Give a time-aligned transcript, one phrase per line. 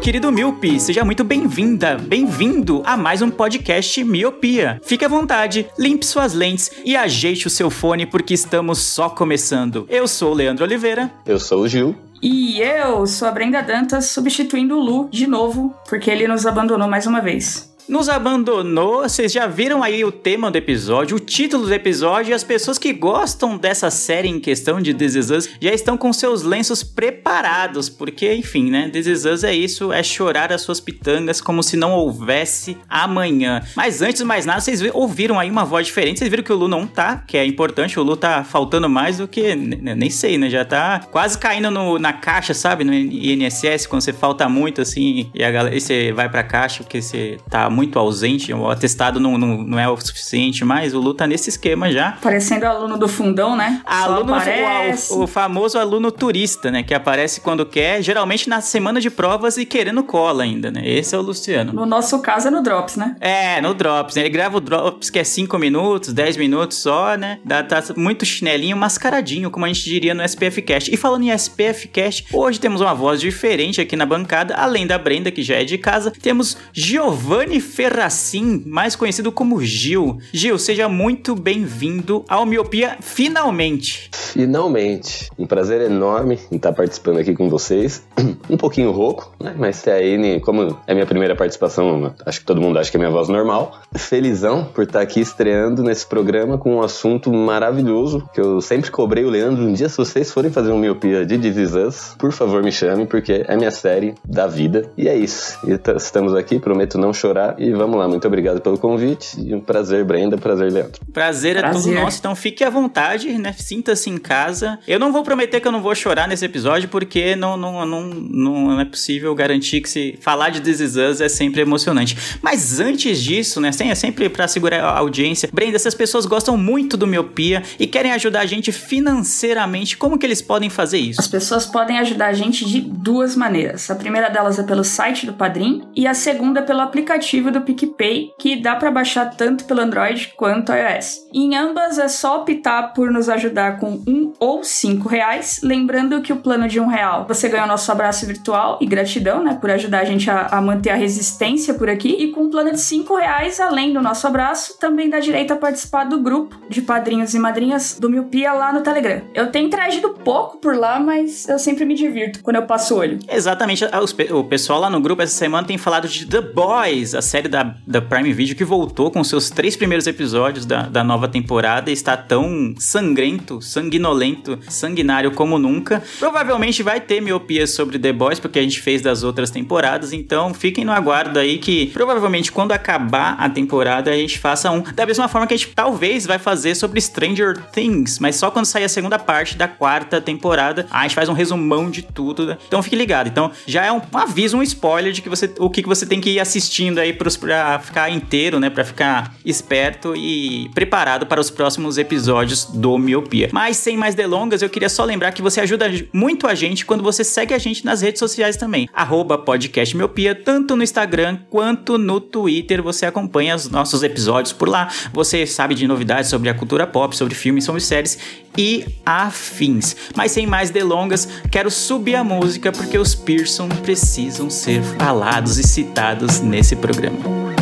[0.00, 4.80] Querido Miopi, seja muito bem-vinda, bem-vindo a mais um podcast Miopia.
[4.82, 9.86] Fique à vontade, limpe suas lentes e ajeite o seu fone porque estamos só começando.
[9.90, 11.10] Eu sou o Leandro Oliveira.
[11.26, 11.94] Eu sou o Gil.
[12.22, 16.88] E eu sou a Brenda Dantas, substituindo o Lu de novo, porque ele nos abandonou
[16.88, 17.69] mais uma vez.
[17.90, 22.32] Nos abandonou, vocês já viram aí o tema do episódio, o título do episódio, e
[22.32, 26.12] as pessoas que gostam dessa série em questão de This Is Us já estão com
[26.12, 30.78] seus lenços preparados, porque, enfim, né, This Is Us é isso, é chorar as suas
[30.78, 33.60] pitangas como se não houvesse amanhã.
[33.74, 36.52] Mas antes de mais nada, vocês vi- ouviram aí uma voz diferente, vocês viram que
[36.52, 40.10] o Lu não tá, que é importante, o Lu tá faltando mais do que, nem
[40.10, 44.48] sei, né, já tá quase caindo no- na caixa, sabe, no INSS, quando você falta
[44.48, 48.52] muito, assim, e, a galera, e você vai pra caixa porque você tá muito ausente,
[48.52, 52.12] o atestado não, não, não é o suficiente mais, o Lu tá nesse esquema já.
[52.20, 53.80] Parecendo aluno do fundão, né?
[53.84, 55.12] Aluno, aparece.
[55.12, 56.82] o, o famoso aluno turista, né?
[56.82, 60.82] Que aparece quando quer, geralmente na semana de provas e querendo cola ainda, né?
[60.84, 61.72] Esse é o Luciano.
[61.72, 63.16] No nosso caso é no Drops, né?
[63.20, 64.22] É, no Drops, né?
[64.22, 67.40] Ele grava o Drops que é 5 minutos, 10 minutos só, né?
[67.44, 70.92] Dá, tá muito chinelinho, mascaradinho, como a gente diria no SPF Cast.
[70.92, 74.98] E falando em SPF Cast, hoje temos uma voz diferente aqui na bancada, além da
[74.98, 80.18] Brenda, que já é de casa, temos Giovanni Ferracin, mais conhecido como Gil.
[80.32, 84.10] Gil, seja muito bem-vindo ao Miopia finalmente.
[84.12, 88.04] Finalmente, um prazer enorme em estar participando aqui com vocês.
[88.48, 89.54] Um pouquinho rouco, né?
[89.56, 92.98] Mas tá aí, como é minha primeira participação, acho que todo mundo acha que é
[92.98, 93.78] minha voz normal.
[93.94, 99.24] Felizão por estar aqui estreando nesse programa com um assunto maravilhoso que eu sempre cobrei
[99.24, 99.62] o Leandro.
[99.62, 102.72] Um dia, se vocês forem fazer um miopia de This Is Us, por favor me
[102.72, 104.90] chame, porque é minha série da vida.
[104.96, 105.58] E é isso.
[105.96, 107.49] Estamos aqui, prometo não chorar.
[107.58, 109.40] E vamos lá, muito obrigado pelo convite.
[109.40, 111.00] E um prazer, Brenda, prazer, Leandro.
[111.12, 111.82] Prazer é Prazer.
[111.94, 113.54] todo nosso, então fique à vontade, né?
[113.56, 114.78] Sinta-se em casa.
[114.86, 118.02] Eu não vou prometer que eu não vou chorar nesse episódio, porque não, não, não,
[118.04, 122.16] não é possível garantir que se falar de This Is Us é sempre emocionante.
[122.42, 123.70] Mas antes disso, né?
[123.80, 125.48] É sempre pra segurar a audiência.
[125.52, 130.18] Brenda, se as pessoas gostam muito do Miopia e querem ajudar a gente financeiramente, como
[130.18, 131.30] que eles podem fazer As isso?
[131.30, 133.90] pessoas podem ajudar a gente de duas maneiras.
[133.90, 137.60] A primeira delas é pelo site do Padrim e a segunda é pelo aplicativo do
[137.60, 141.28] PicPay, que dá pra baixar tanto pelo Android quanto iOS.
[141.32, 146.32] Em ambas é só optar por nos ajudar com um ou cinco reais, lembrando que
[146.32, 149.70] o plano de um real você ganha o nosso abraço virtual e gratidão, né, por
[149.70, 152.08] ajudar a gente a, a manter a resistência por aqui.
[152.08, 155.56] E com o plano de cinco reais, além do nosso abraço, também dá direito a
[155.56, 159.22] participar do grupo de padrinhos e madrinhas do Miopia lá no Telegram.
[159.34, 162.98] Eu tenho interagido pouco por lá, mas eu sempre me divirto quando eu passo o
[162.98, 163.18] olho.
[163.28, 164.00] Exatamente, ah,
[164.34, 167.76] o pessoal lá no grupo essa semana tem falado de The Boys, a série da,
[167.86, 171.92] da Prime Video que voltou com seus três primeiros episódios da, da nova temporada e
[171.92, 176.02] está tão sangrento, sanguinolento, sanguinário como nunca.
[176.18, 180.52] Provavelmente vai ter miopia sobre The Boys, porque a gente fez das outras temporadas, então
[180.52, 184.82] fiquem no aguardo aí que provavelmente quando acabar a temporada a gente faça um.
[184.82, 188.66] Da mesma forma que a gente talvez vai fazer sobre Stranger Things, mas só quando
[188.66, 192.44] sair a segunda parte da quarta temporada, a gente faz um resumão de tudo.
[192.44, 192.58] né?
[192.66, 193.28] Então fique ligado.
[193.28, 196.30] Então já é um, aviso, um spoiler de que você, o que você tem que
[196.30, 198.70] ir assistindo aí pra ficar inteiro, né?
[198.70, 203.50] Pra ficar esperto e preparado para os próximos episódios do Miopia.
[203.52, 207.02] Mas sem mais delongas, eu queria só lembrar que você ajuda muito a gente quando
[207.02, 208.88] você segue a gente nas redes sociais também.
[208.94, 212.82] Arroba podcast Miopia, tanto no Instagram quanto no Twitter.
[212.82, 214.88] Você acompanha os nossos episódios por lá.
[215.12, 218.18] Você sabe de novidades sobre a cultura pop, sobre filmes, sobre séries
[218.56, 219.96] e afins.
[220.16, 225.62] Mas sem mais delongas, quero subir a música porque os Pearson precisam ser falados e
[225.62, 227.59] citados nesse programa.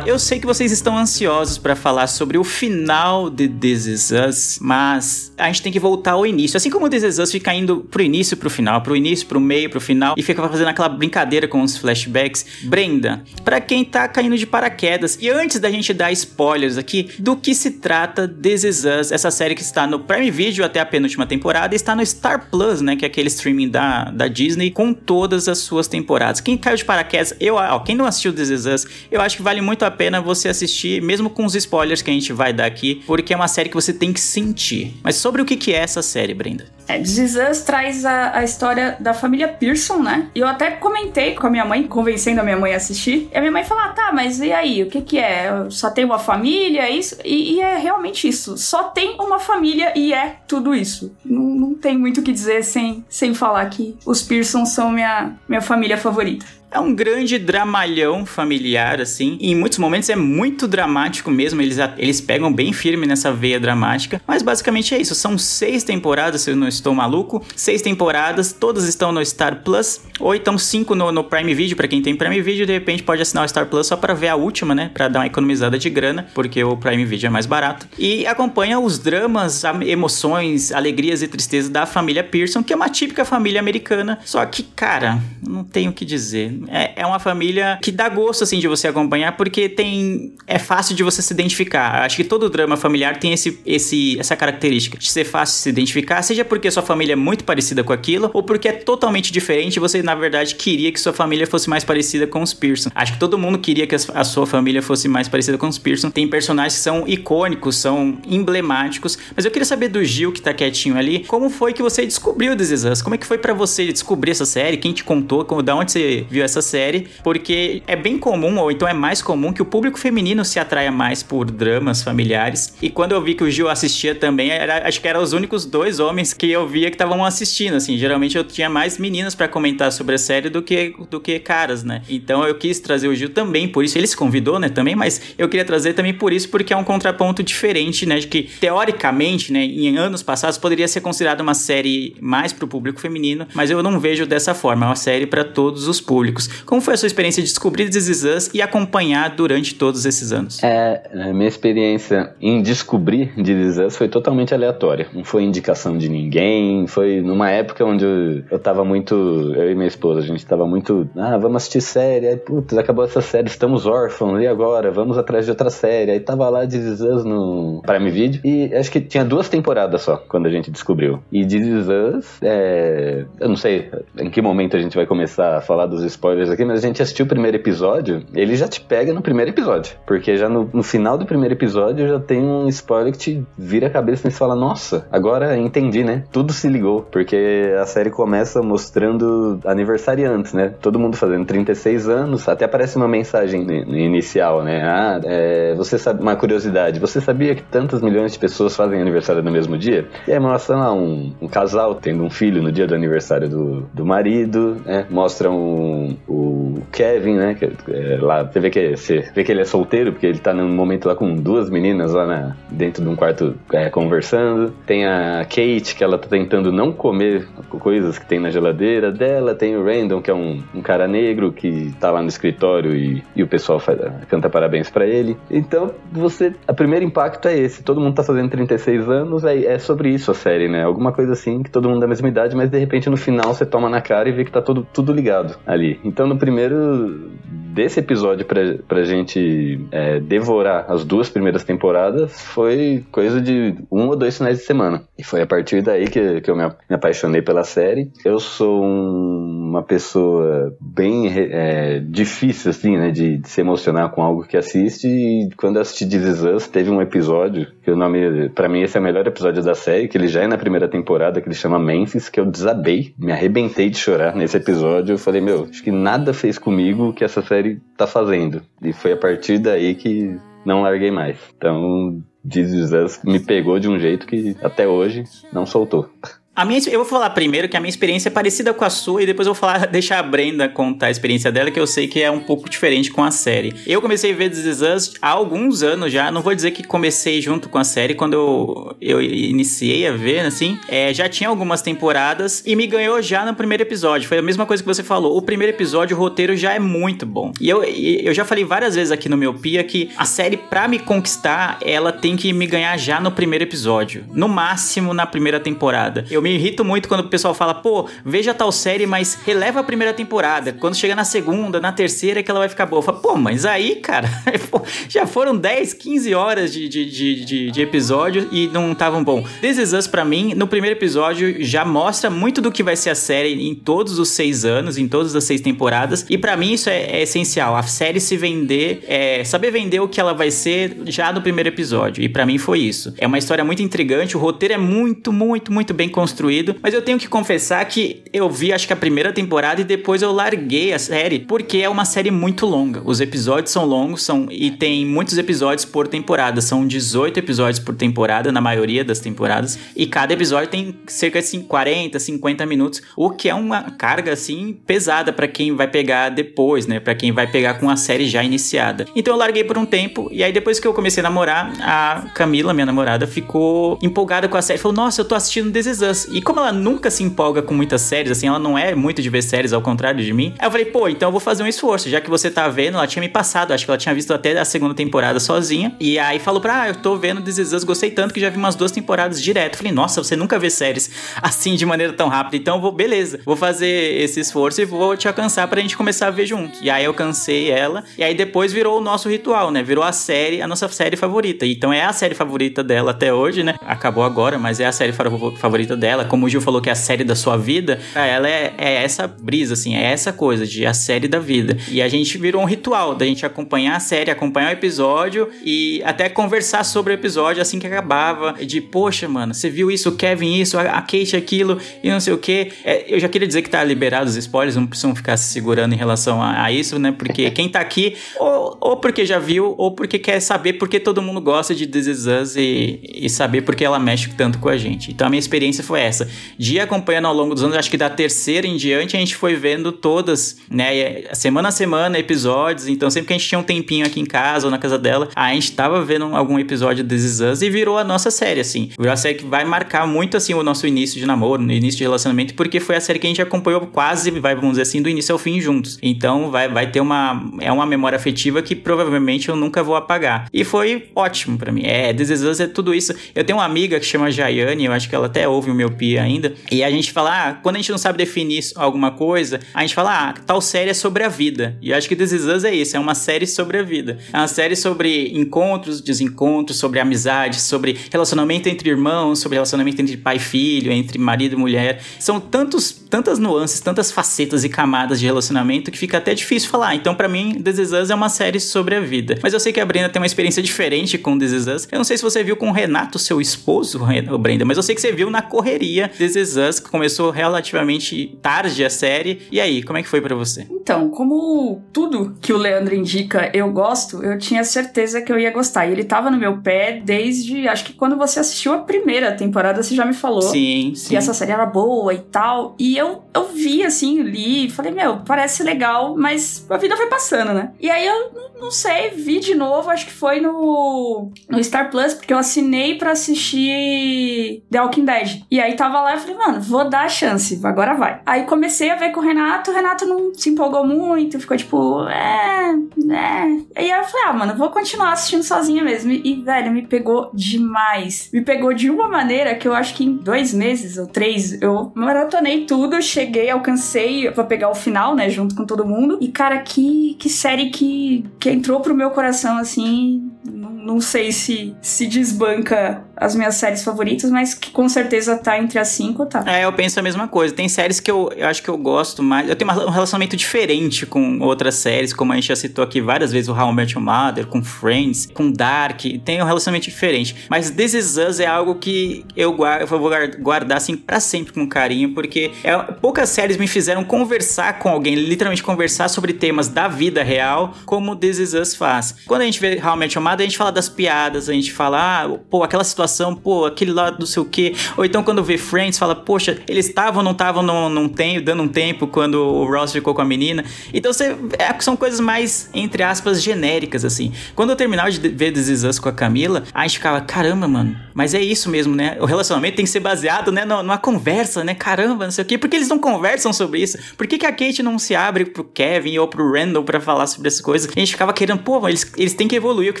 [0.06, 4.58] Eu sei que vocês estão ansiosos pra falar sobre o final de This Is Us,
[4.60, 6.56] mas a gente tem que voltar ao início.
[6.56, 9.70] Assim como This Is Us fica indo pro início pro final, pro início, pro meio,
[9.70, 12.44] pro final, e fica fazendo aquela brincadeira com os flashbacks.
[12.64, 17.36] Brenda, pra quem tá caindo de paraquedas, e antes da gente dar spoilers aqui, do
[17.36, 20.86] que se trata This Is Us, essa série que está no Prime Video até a
[20.86, 24.70] penúltima temporada, e está no Star Plus, né, que é aquele streaming da, da Disney,
[24.70, 26.40] com todas as suas temporadas.
[26.40, 29.42] Quem caiu de paraquedas, eu, ó, quem não assistiu This Is Us, eu acho que
[29.42, 32.66] vale muito a pena você assistir, mesmo com os spoilers que a gente vai dar
[32.66, 34.96] aqui, porque é uma série que você tem que sentir.
[35.02, 36.66] Mas sobre o que, é essa série, Brenda?
[36.86, 40.28] É, This Is Us traz a, a história da família Pearson, né?
[40.34, 43.28] E eu até comentei com a minha mãe, convencendo a minha mãe a assistir.
[43.32, 44.82] E a minha mãe falou: ah, tá, mas e aí?
[44.82, 45.50] O que que é?
[45.70, 46.82] Só tem uma família?
[46.82, 47.16] É isso?
[47.24, 48.58] E, e é realmente isso.
[48.58, 51.16] Só tem uma família e é tudo isso.
[51.24, 55.32] Não, não tem muito o que dizer sem, sem falar que os Pearson são minha,
[55.48, 56.44] minha família favorita.
[56.74, 59.38] É um grande dramalhão familiar, assim.
[59.40, 61.62] E em muitos momentos é muito dramático mesmo.
[61.62, 64.20] Eles, eles pegam bem firme nessa veia dramática.
[64.26, 65.14] Mas basicamente é isso.
[65.14, 67.46] São seis temporadas, se eu não estou maluco.
[67.54, 70.00] Seis temporadas, todas estão no Star Plus.
[70.18, 71.76] Ou então cinco no, no Prime Video.
[71.76, 74.26] para quem tem Prime Video, de repente pode assinar o Star Plus só para ver
[74.26, 74.90] a última, né?
[74.92, 77.86] Pra dar uma economizada de grana, porque o Prime Video é mais barato.
[77.96, 83.24] E acompanha os dramas, emoções, alegrias e tristezas da família Pearson, que é uma típica
[83.24, 84.18] família americana.
[84.24, 88.44] Só que, cara, não tenho o que dizer é, é uma família que dá gosto,
[88.44, 90.32] assim, de você acompanhar, porque tem.
[90.46, 92.04] É fácil de você se identificar.
[92.04, 95.68] Acho que todo drama familiar tem esse, esse, essa característica de ser fácil de se
[95.68, 99.80] identificar, seja porque sua família é muito parecida com aquilo, ou porque é totalmente diferente
[99.80, 102.90] você, na verdade, queria que sua família fosse mais parecida com os Pearson.
[102.94, 106.10] Acho que todo mundo queria que a sua família fosse mais parecida com os Pearson.
[106.10, 110.52] Tem personagens que são icônicos, são emblemáticos, mas eu queria saber do Gil, que tá
[110.52, 113.02] quietinho ali, como foi que você descobriu This Is Us?
[113.02, 114.76] Como é que foi para você descobrir essa série?
[114.76, 115.44] Quem te contou?
[115.44, 118.94] Como, da onde você viu essa essa série, porque é bem comum, ou então é
[118.94, 122.74] mais comum, que o público feminino se atraia mais por dramas familiares.
[122.80, 125.64] E quando eu vi que o Gil assistia também, era, acho que eram os únicos
[125.64, 127.96] dois homens que eu via que estavam assistindo, assim.
[127.96, 131.82] Geralmente eu tinha mais meninas para comentar sobre a série do que, do que caras,
[131.82, 132.02] né?
[132.08, 135.34] Então eu quis trazer o Gil também, por isso ele se convidou, né, também, mas
[135.36, 139.52] eu queria trazer também por isso, porque é um contraponto diferente, né, de que teoricamente,
[139.52, 143.82] né, em anos passados poderia ser considerada uma série mais pro público feminino, mas eu
[143.82, 146.33] não vejo dessa forma, é uma série para todos os públicos.
[146.64, 150.32] Como foi a sua experiência de descobrir This Is Us e acompanhar durante todos esses
[150.32, 150.62] anos?
[150.62, 151.02] É,
[151.32, 155.08] minha experiência em descobrir This Is Us foi totalmente aleatória.
[155.12, 159.74] Não foi indicação de ninguém, foi numa época onde eu, eu tava muito, eu e
[159.74, 163.48] minha esposa, a gente tava muito, ah, vamos assistir série, aí putz, acabou essa série,
[163.48, 164.90] estamos órfãos, e agora?
[164.90, 166.10] Vamos atrás de outra série.
[166.10, 170.02] Aí tava lá This Is Us no Prime Video e acho que tinha duas temporadas
[170.02, 171.20] só quando a gente descobriu.
[171.30, 175.56] E This Is Us, é, eu não sei em que momento a gente vai começar
[175.56, 178.66] a falar dos spoilers spoilers aqui, mas a gente assistiu o primeiro episódio, ele já
[178.66, 179.94] te pega no primeiro episódio.
[180.06, 183.88] Porque já no, no final do primeiro episódio já tem um spoiler que te vira
[183.88, 186.24] a cabeça e fala, nossa, agora entendi, né?
[186.32, 187.02] Tudo se ligou.
[187.02, 190.72] Porque a série começa mostrando aniversariantes, né?
[190.80, 194.82] Todo mundo fazendo 36 anos, até aparece uma mensagem inicial, né?
[194.82, 199.42] Ah, é, você sabe, uma curiosidade, você sabia que tantas milhões de pessoas fazem aniversário
[199.42, 200.08] no mesmo dia?
[200.26, 203.82] E aí mostra lá um, um casal tendo um filho no dia do aniversário do,
[203.92, 205.06] do marido, né?
[205.10, 207.54] Mostra um, o Kevin, né?
[207.54, 210.52] Que, é, lá, você vê, que, você vê que ele é solteiro, porque ele tá
[210.52, 214.72] num momento lá com duas meninas lá na, dentro de um quarto é, conversando.
[214.86, 217.46] Tem a Kate, que ela tá tentando não comer
[217.78, 219.54] coisas que tem na geladeira dela.
[219.54, 223.22] Tem o Random, que é um, um cara negro que tá lá no escritório e,
[223.34, 225.36] e o pessoal faz, canta parabéns para ele.
[225.50, 226.54] Então, você.
[226.68, 227.82] O primeiro impacto é esse.
[227.82, 230.84] Todo mundo tá fazendo 36 anos, é, é sobre isso a série, né?
[230.84, 233.66] Alguma coisa assim, que todo mundo da mesma idade, mas de repente no final você
[233.66, 235.98] toma na cara e vê que tá tudo, tudo ligado ali.
[236.04, 237.32] Então no primeiro
[237.74, 244.06] desse episódio pra, pra gente é, devorar as duas primeiras temporadas foi coisa de um
[244.06, 245.02] ou dois finais de semana.
[245.18, 248.12] E foi a partir daí que, que eu me, apaixonei pela série.
[248.24, 254.22] Eu sou um, uma pessoa bem é, difícil, assim, né, de, de, se emocionar com
[254.22, 255.08] algo que assiste.
[255.08, 258.80] E quando eu assisti This Is Us, teve um episódio que o nome, para mim,
[258.80, 261.46] esse é o melhor episódio da série, que ele já é na primeira temporada, que
[261.46, 265.12] ele chama Memphis, que eu desabei, me arrebentei de chorar nesse episódio.
[265.12, 268.62] Eu falei, meu, acho que nada fez comigo que essa série tá fazendo.
[268.82, 271.36] E foi a partir daí que não larguei mais.
[271.56, 276.08] Então, Us me pegou de um jeito que até hoje não soltou.
[276.56, 279.24] A minha, eu vou falar primeiro que a minha experiência é parecida com a sua
[279.24, 282.06] e depois eu vou falar, deixar a Brenda contar a experiência dela, que eu sei
[282.06, 283.74] que é um pouco diferente com a série.
[283.84, 286.84] Eu comecei a ver This Is Us há alguns anos já, não vou dizer que
[286.84, 291.50] comecei junto com a série, quando eu, eu iniciei a ver, assim, é, já tinha
[291.50, 294.28] algumas temporadas e me ganhou já no primeiro episódio.
[294.28, 295.36] Foi a mesma coisa que você falou.
[295.36, 297.52] O primeiro episódio, o roteiro já é muito bom.
[297.60, 300.86] E eu, eu já falei várias vezes aqui no meu Pia que a série, pra
[300.86, 304.24] me conquistar, ela tem que me ganhar já no primeiro episódio.
[304.32, 306.24] No máximo na primeira temporada.
[306.30, 309.82] Eu me irrito muito quando o pessoal fala, pô, veja tal série, mas releva a
[309.82, 310.74] primeira temporada.
[310.74, 313.00] Quando chega na segunda, na terceira, é que ela vai ficar boa.
[313.00, 314.28] Falo, pô, mas aí, cara,
[315.08, 319.42] já foram 10, 15 horas de, de, de, de, de episódio e não estavam bom.
[319.62, 323.08] This Is Us, pra mim, no primeiro episódio, já mostra muito do que vai ser
[323.08, 326.26] a série em todos os seis anos, em todas as seis temporadas.
[326.28, 327.74] E para mim isso é, é, essencial.
[327.74, 331.70] A série se vender, é, saber vender o que ela vai ser já no primeiro
[331.70, 332.22] episódio.
[332.22, 333.14] E para mim foi isso.
[333.16, 336.92] É uma história muito intrigante, o roteiro é muito, muito, muito bem construído construído, mas
[336.92, 340.32] eu tenho que confessar que eu vi acho que a primeira temporada e depois eu
[340.32, 343.00] larguei a série, porque é uma série muito longa.
[343.04, 347.94] Os episódios são longos são e tem muitos episódios por temporada, são 18 episódios por
[347.94, 353.30] temporada na maioria das temporadas, e cada episódio tem cerca de 40, 50 minutos, o
[353.30, 356.98] que é uma carga assim pesada para quem vai pegar depois, né?
[356.98, 359.06] Para quem vai pegar com a série já iniciada.
[359.14, 362.24] Então eu larguei por um tempo e aí depois que eu comecei a namorar, a
[362.34, 366.00] Camila, minha namorada, ficou empolgada com a série, falou: "Nossa, eu tô assistindo This Is
[366.00, 366.23] Us".
[366.30, 369.30] E como ela nunca se empolga com muitas séries, assim, ela não é muito de
[369.30, 371.66] ver séries, ao contrário de mim, aí eu falei, pô, então eu vou fazer um
[371.66, 374.32] esforço, já que você tá vendo, ela tinha me passado, acho que ela tinha visto
[374.32, 377.72] até a segunda temporada sozinha, e aí falou pra, ah, eu tô vendo This Is
[377.72, 379.74] Us, gostei tanto que já vi umas duas temporadas direto.
[379.74, 381.10] Eu falei, nossa, você nunca vê séries
[381.42, 385.16] assim de maneira tão rápida, então eu vou, beleza, vou fazer esse esforço e vou
[385.16, 386.78] te alcançar pra gente começar a ver junto.
[386.82, 389.82] E aí eu cansei ela, e aí depois virou o nosso ritual, né?
[389.82, 391.66] Virou a série, a nossa série favorita.
[391.66, 393.74] Então é a série favorita dela até hoje, né?
[393.82, 396.13] Acabou agora, mas é a série favorita dela.
[396.22, 399.26] Como o Gil falou que é a série da sua vida, ela é, é essa
[399.26, 401.76] brisa, assim, é essa coisa de a série da vida.
[401.90, 406.02] E a gente virou um ritual da gente acompanhar a série, acompanhar o episódio e
[406.04, 408.52] até conversar sobre o episódio assim que acabava.
[408.64, 412.32] De, poxa, mano, você viu isso, o Kevin isso, a Kate aquilo e não sei
[412.32, 412.72] o que.
[412.84, 415.94] É, eu já queria dizer que tá liberado os spoilers, não precisam ficar se segurando
[415.94, 417.12] em relação a, a isso, né?
[417.12, 421.22] Porque quem tá aqui, ou, ou, porque já viu, ou porque quer saber porque todo
[421.22, 424.76] mundo gosta de This Is Us e, e saber porque ela mexe tanto com a
[424.76, 425.10] gente.
[425.10, 428.10] Então a minha experiência foi essa, de acompanhando ao longo dos anos, acho que da
[428.10, 431.24] terceira em diante, a gente foi vendo todas, né?
[431.32, 432.88] Semana a semana, episódios.
[432.88, 435.28] Então, sempre que a gente tinha um tempinho aqui em casa ou na casa dela,
[435.34, 438.90] a gente tava vendo algum episódio de Us e virou a nossa série, assim.
[438.98, 441.98] Virou a série que vai marcar muito, assim, o nosso início de namoro, no início
[441.98, 445.02] de relacionamento, porque foi a série que a gente acompanhou quase, vai, vamos dizer assim,
[445.02, 445.98] do início ao fim juntos.
[446.02, 447.42] Então, vai, vai ter uma.
[447.60, 450.48] É uma memória afetiva que provavelmente eu nunca vou apagar.
[450.52, 451.82] E foi ótimo para mim.
[451.84, 453.14] É, This Is Us é tudo isso.
[453.34, 455.83] Eu tenho uma amiga que chama Jaiane, eu acho que ela até ouve o meu
[455.90, 459.60] pia ainda, e a gente fala, ah, quando a gente não sabe definir alguma coisa,
[459.72, 461.76] a gente fala, ah, tal série é sobre a vida.
[461.80, 464.18] E eu acho que This Is Us é isso, é uma série sobre a vida.
[464.32, 470.16] É uma série sobre encontros, desencontros, sobre amizade, sobre relacionamento entre irmãos, sobre relacionamento entre
[470.16, 472.00] pai e filho, entre marido e mulher.
[472.18, 476.94] São tantos, tantas nuances, tantas facetas e camadas de relacionamento que fica até difícil falar.
[476.94, 479.38] Então, para mim, This Is Us é uma série sobre a vida.
[479.42, 481.88] Mas eu sei que a Brenda tem uma experiência diferente com This Is Us.
[481.90, 484.00] Eu não sei se você viu com o Renato, seu esposo,
[484.38, 488.38] Brenda, mas eu sei que você viu na correria This Is Us, que começou relativamente
[488.40, 489.42] tarde a série.
[489.50, 490.66] E aí, como é que foi para você?
[490.70, 495.50] Então, como tudo que o Leandro indica eu gosto, eu tinha certeza que eu ia
[495.50, 495.86] gostar.
[495.86, 499.82] E ele tava no meu pé desde, acho que quando você assistiu a primeira temporada,
[499.82, 501.08] você já me falou sim, sim.
[501.08, 502.74] que essa série era boa e tal.
[502.78, 507.52] E eu, eu vi, assim, li, falei, meu, parece legal, mas a vida foi passando,
[507.52, 507.72] né?
[507.80, 512.14] E aí eu não sei, vi de novo, acho que foi no, no Star Plus,
[512.14, 515.42] porque eu assinei para assistir The Walking Dead.
[515.50, 518.20] E aí tava lá e falei, mano, vou dar a chance, agora vai.
[518.24, 522.06] Aí comecei a ver com o Renato, o Renato não se empolgou muito, ficou tipo,
[522.08, 522.74] é,
[523.10, 523.82] é.
[523.82, 526.12] E aí eu falei, ah, mano, vou continuar assistindo sozinha mesmo.
[526.12, 528.30] E, velho, me pegou demais.
[528.32, 531.92] Me pegou de uma maneira que eu acho que em dois meses ou três eu
[531.94, 536.18] maratonei tudo, cheguei, alcancei pra pegar o final, né, junto com todo mundo.
[536.20, 541.74] E, cara, que, que série que, que entrou pro meu coração, assim, não sei se
[541.80, 546.44] se desbanca as minhas séries favoritas, mas que com certeza tá entre as cinco, tá?
[546.46, 547.54] É, eu penso a mesma coisa.
[547.54, 549.48] Tem séries que eu, eu acho que eu gosto mais.
[549.48, 553.32] Eu tenho um relacionamento diferente com outras séries, como a gente já citou aqui várias
[553.32, 556.02] vezes, o How I Met Your Mother, com Friends, com Dark.
[556.24, 557.46] Tem um relacionamento diferente.
[557.48, 561.52] Mas This Is Us é algo que eu, guardo, eu vou guardar assim pra sempre
[561.52, 566.68] com carinho, porque é, poucas séries me fizeram conversar com alguém, literalmente conversar sobre temas
[566.68, 569.16] da vida real, como This Is Us faz.
[569.26, 571.52] Quando a gente vê How I Met Your Mother, a gente fala das piadas, a
[571.52, 573.03] gente fala, ah, pô, aquela situação,
[573.34, 574.74] pô, aquele lado não sei o quê.
[574.96, 578.62] Ou então quando vê Friends, fala, poxa, eles estavam não estavam num, num tempo, dando
[578.62, 580.64] um tempo quando o Ross ficou com a menina.
[580.92, 584.32] Então você, é, são coisas mais, entre aspas, genéricas, assim.
[584.54, 587.66] Quando eu terminava de ver This Is Us com a Camila, a gente ficava, caramba,
[587.66, 589.16] mano, mas é isso mesmo, né?
[589.20, 591.74] O relacionamento tem que ser baseado, né, numa conversa, né?
[591.74, 592.56] Caramba, não sei o quê.
[592.56, 593.98] Por que eles não conversam sobre isso?
[594.16, 597.26] Por que, que a Kate não se abre pro Kevin ou pro Randall para falar
[597.26, 597.90] sobre essas coisas?
[597.94, 599.88] A gente ficava querendo, pô, eles, eles têm que evoluir.
[599.88, 600.00] Eu que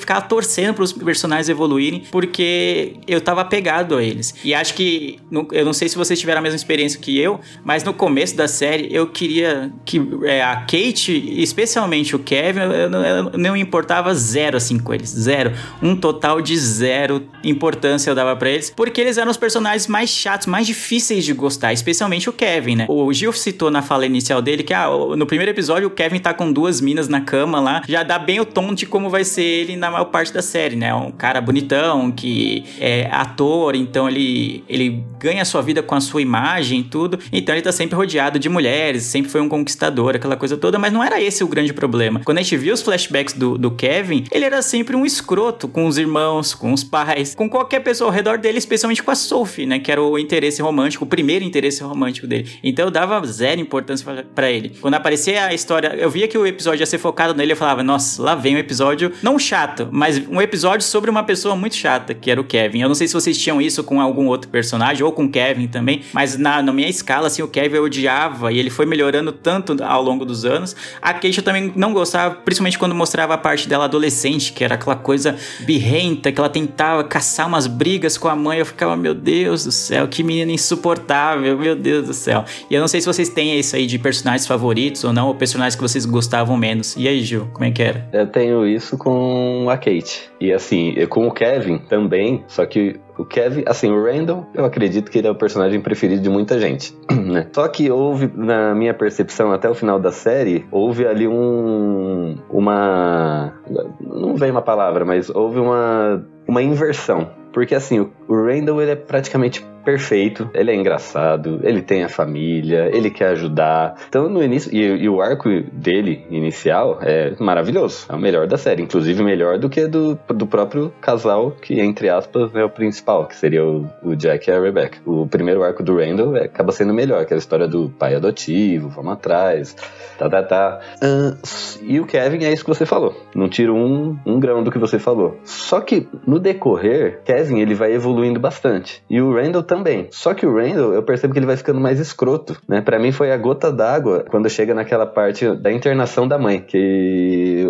[0.00, 4.34] ficava torcendo pros personagens evoluírem, porque eu tava apegado a eles.
[4.44, 5.18] E acho que,
[5.52, 8.48] eu não sei se vocês tiveram a mesma experiência que eu, mas no começo da
[8.48, 12.90] série eu queria que é, a Kate, especialmente o Kevin, eu, eu,
[13.32, 15.10] eu não importava zero assim com eles.
[15.10, 15.52] Zero.
[15.82, 20.10] Um total de zero importância eu dava para eles, porque eles eram os personagens mais
[20.10, 22.86] chatos, mais difíceis de gostar, especialmente o Kevin, né?
[22.88, 26.32] O Gil citou na fala inicial dele que ah, no primeiro episódio o Kevin tá
[26.32, 29.42] com duas minas na cama lá, já dá bem o tom de como vai ser
[29.42, 30.94] ele na maior parte da série, né?
[30.94, 36.20] Um cara bonitão, que é ator, então ele, ele ganha sua vida com a sua
[36.20, 40.36] imagem e tudo, então ele tá sempre rodeado de mulheres, sempre foi um conquistador, aquela
[40.36, 42.20] coisa toda, mas não era esse o grande problema.
[42.24, 45.86] Quando a gente viu os flashbacks do, do Kevin, ele era sempre um escroto com
[45.86, 49.64] os irmãos, com os pais, com qualquer pessoa ao redor dele, especialmente com a Sophie,
[49.64, 49.78] né?
[49.78, 52.50] Que era o interesse romântico, o primeiro interesse romântico dele.
[52.62, 54.72] Então eu dava zero importância para ele.
[54.80, 57.82] Quando aparecia a história, eu via que o episódio ia ser focado nele, eu falava,
[57.82, 62.12] nossa, lá vem um episódio, não chato, mas um episódio sobre uma pessoa muito chata,
[62.12, 62.73] que era o Kevin.
[62.80, 66.02] Eu não sei se vocês tinham isso com algum outro personagem, ou com Kevin também,
[66.12, 69.76] mas na, na minha escala, assim, o Kevin eu odiava e ele foi melhorando tanto
[69.82, 70.74] ao longo dos anos.
[71.00, 74.74] A Kate eu também não gostava, principalmente quando mostrava a parte dela adolescente, que era
[74.74, 78.58] aquela coisa birrenta, que ela tentava caçar umas brigas com a mãe.
[78.58, 82.44] Eu ficava, meu Deus do céu, que menina insuportável, meu Deus do céu.
[82.70, 85.34] E eu não sei se vocês têm isso aí de personagens favoritos ou não, ou
[85.34, 86.94] personagens que vocês gostavam menos.
[86.96, 88.08] E aí, Gil, como é que era?
[88.12, 90.30] Eu tenho isso com a Kate.
[90.44, 95.10] E assim, com o Kevin também, só que o Kevin, assim, o Randall, eu acredito
[95.10, 97.48] que ele é o personagem preferido de muita gente, né?
[97.50, 102.36] Só que houve, na minha percepção, até o final da série, houve ali um.
[102.50, 103.54] Uma.
[103.98, 106.22] Não vem uma palavra, mas houve uma.
[106.46, 107.30] Uma inversão.
[107.54, 112.90] Porque assim, o Randall ele é praticamente perfeito, ele é engraçado, ele tem a família,
[112.92, 113.94] ele quer ajudar.
[114.08, 118.56] Então, no início, e, e, o arco dele inicial é maravilhoso, é o melhor da
[118.56, 123.26] série, inclusive melhor do que do, do próprio casal, que entre aspas é o principal,
[123.26, 124.98] que seria o, o Jack e a Rebecca.
[125.04, 129.12] O primeiro arco do Randall é, acaba sendo melhor, aquela história do pai adotivo, vamos
[129.12, 129.76] atrás,
[130.18, 130.80] tá, tá, tá.
[131.02, 131.36] Uh,
[131.82, 134.78] e o Kevin é isso que você falou, não tiro um, um grão do que
[134.78, 135.38] você falou.
[135.44, 140.06] Só que no decorrer, Kevin ele vai evoluindo bastante, e o Randall também.
[140.12, 142.80] Só que o Randall, eu percebo que ele vai ficando mais escroto, né?
[142.80, 146.78] Para mim foi a gota d'água quando chega naquela parte da internação da mãe, que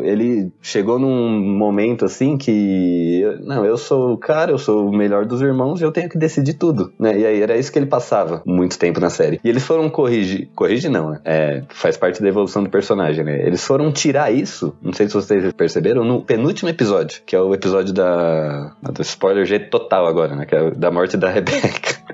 [0.05, 2.51] ele chegou num momento assim que
[3.43, 6.19] não, eu sou o cara, eu sou o melhor dos irmãos e eu tenho que
[6.19, 7.19] decidir tudo, né?
[7.19, 9.41] E aí era isso que ele passava muito tempo na série.
[9.43, 11.21] E eles foram corrigir, corrigir não, né?
[11.25, 13.47] É, faz parte da evolução do personagem, né?
[13.47, 17.55] Eles foram tirar isso, não sei se vocês perceberam, no penúltimo episódio, que é o
[17.55, 20.47] episódio da do spoiler jeito total agora, né?
[20.47, 22.05] Que é da morte da Rebecca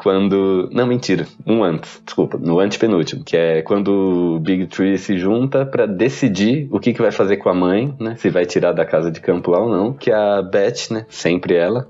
[0.00, 0.70] quando.
[0.72, 1.26] Não, mentira.
[1.46, 2.00] Um antes.
[2.04, 2.38] Desculpa.
[2.38, 3.22] No antepenúltimo.
[3.22, 7.36] Que é quando o Big Tree se junta para decidir o que, que vai fazer
[7.36, 8.16] com a mãe, né?
[8.16, 9.92] Se vai tirar da casa de campo lá ou não.
[9.92, 11.04] Que a Beth, né?
[11.10, 11.86] Sempre ela,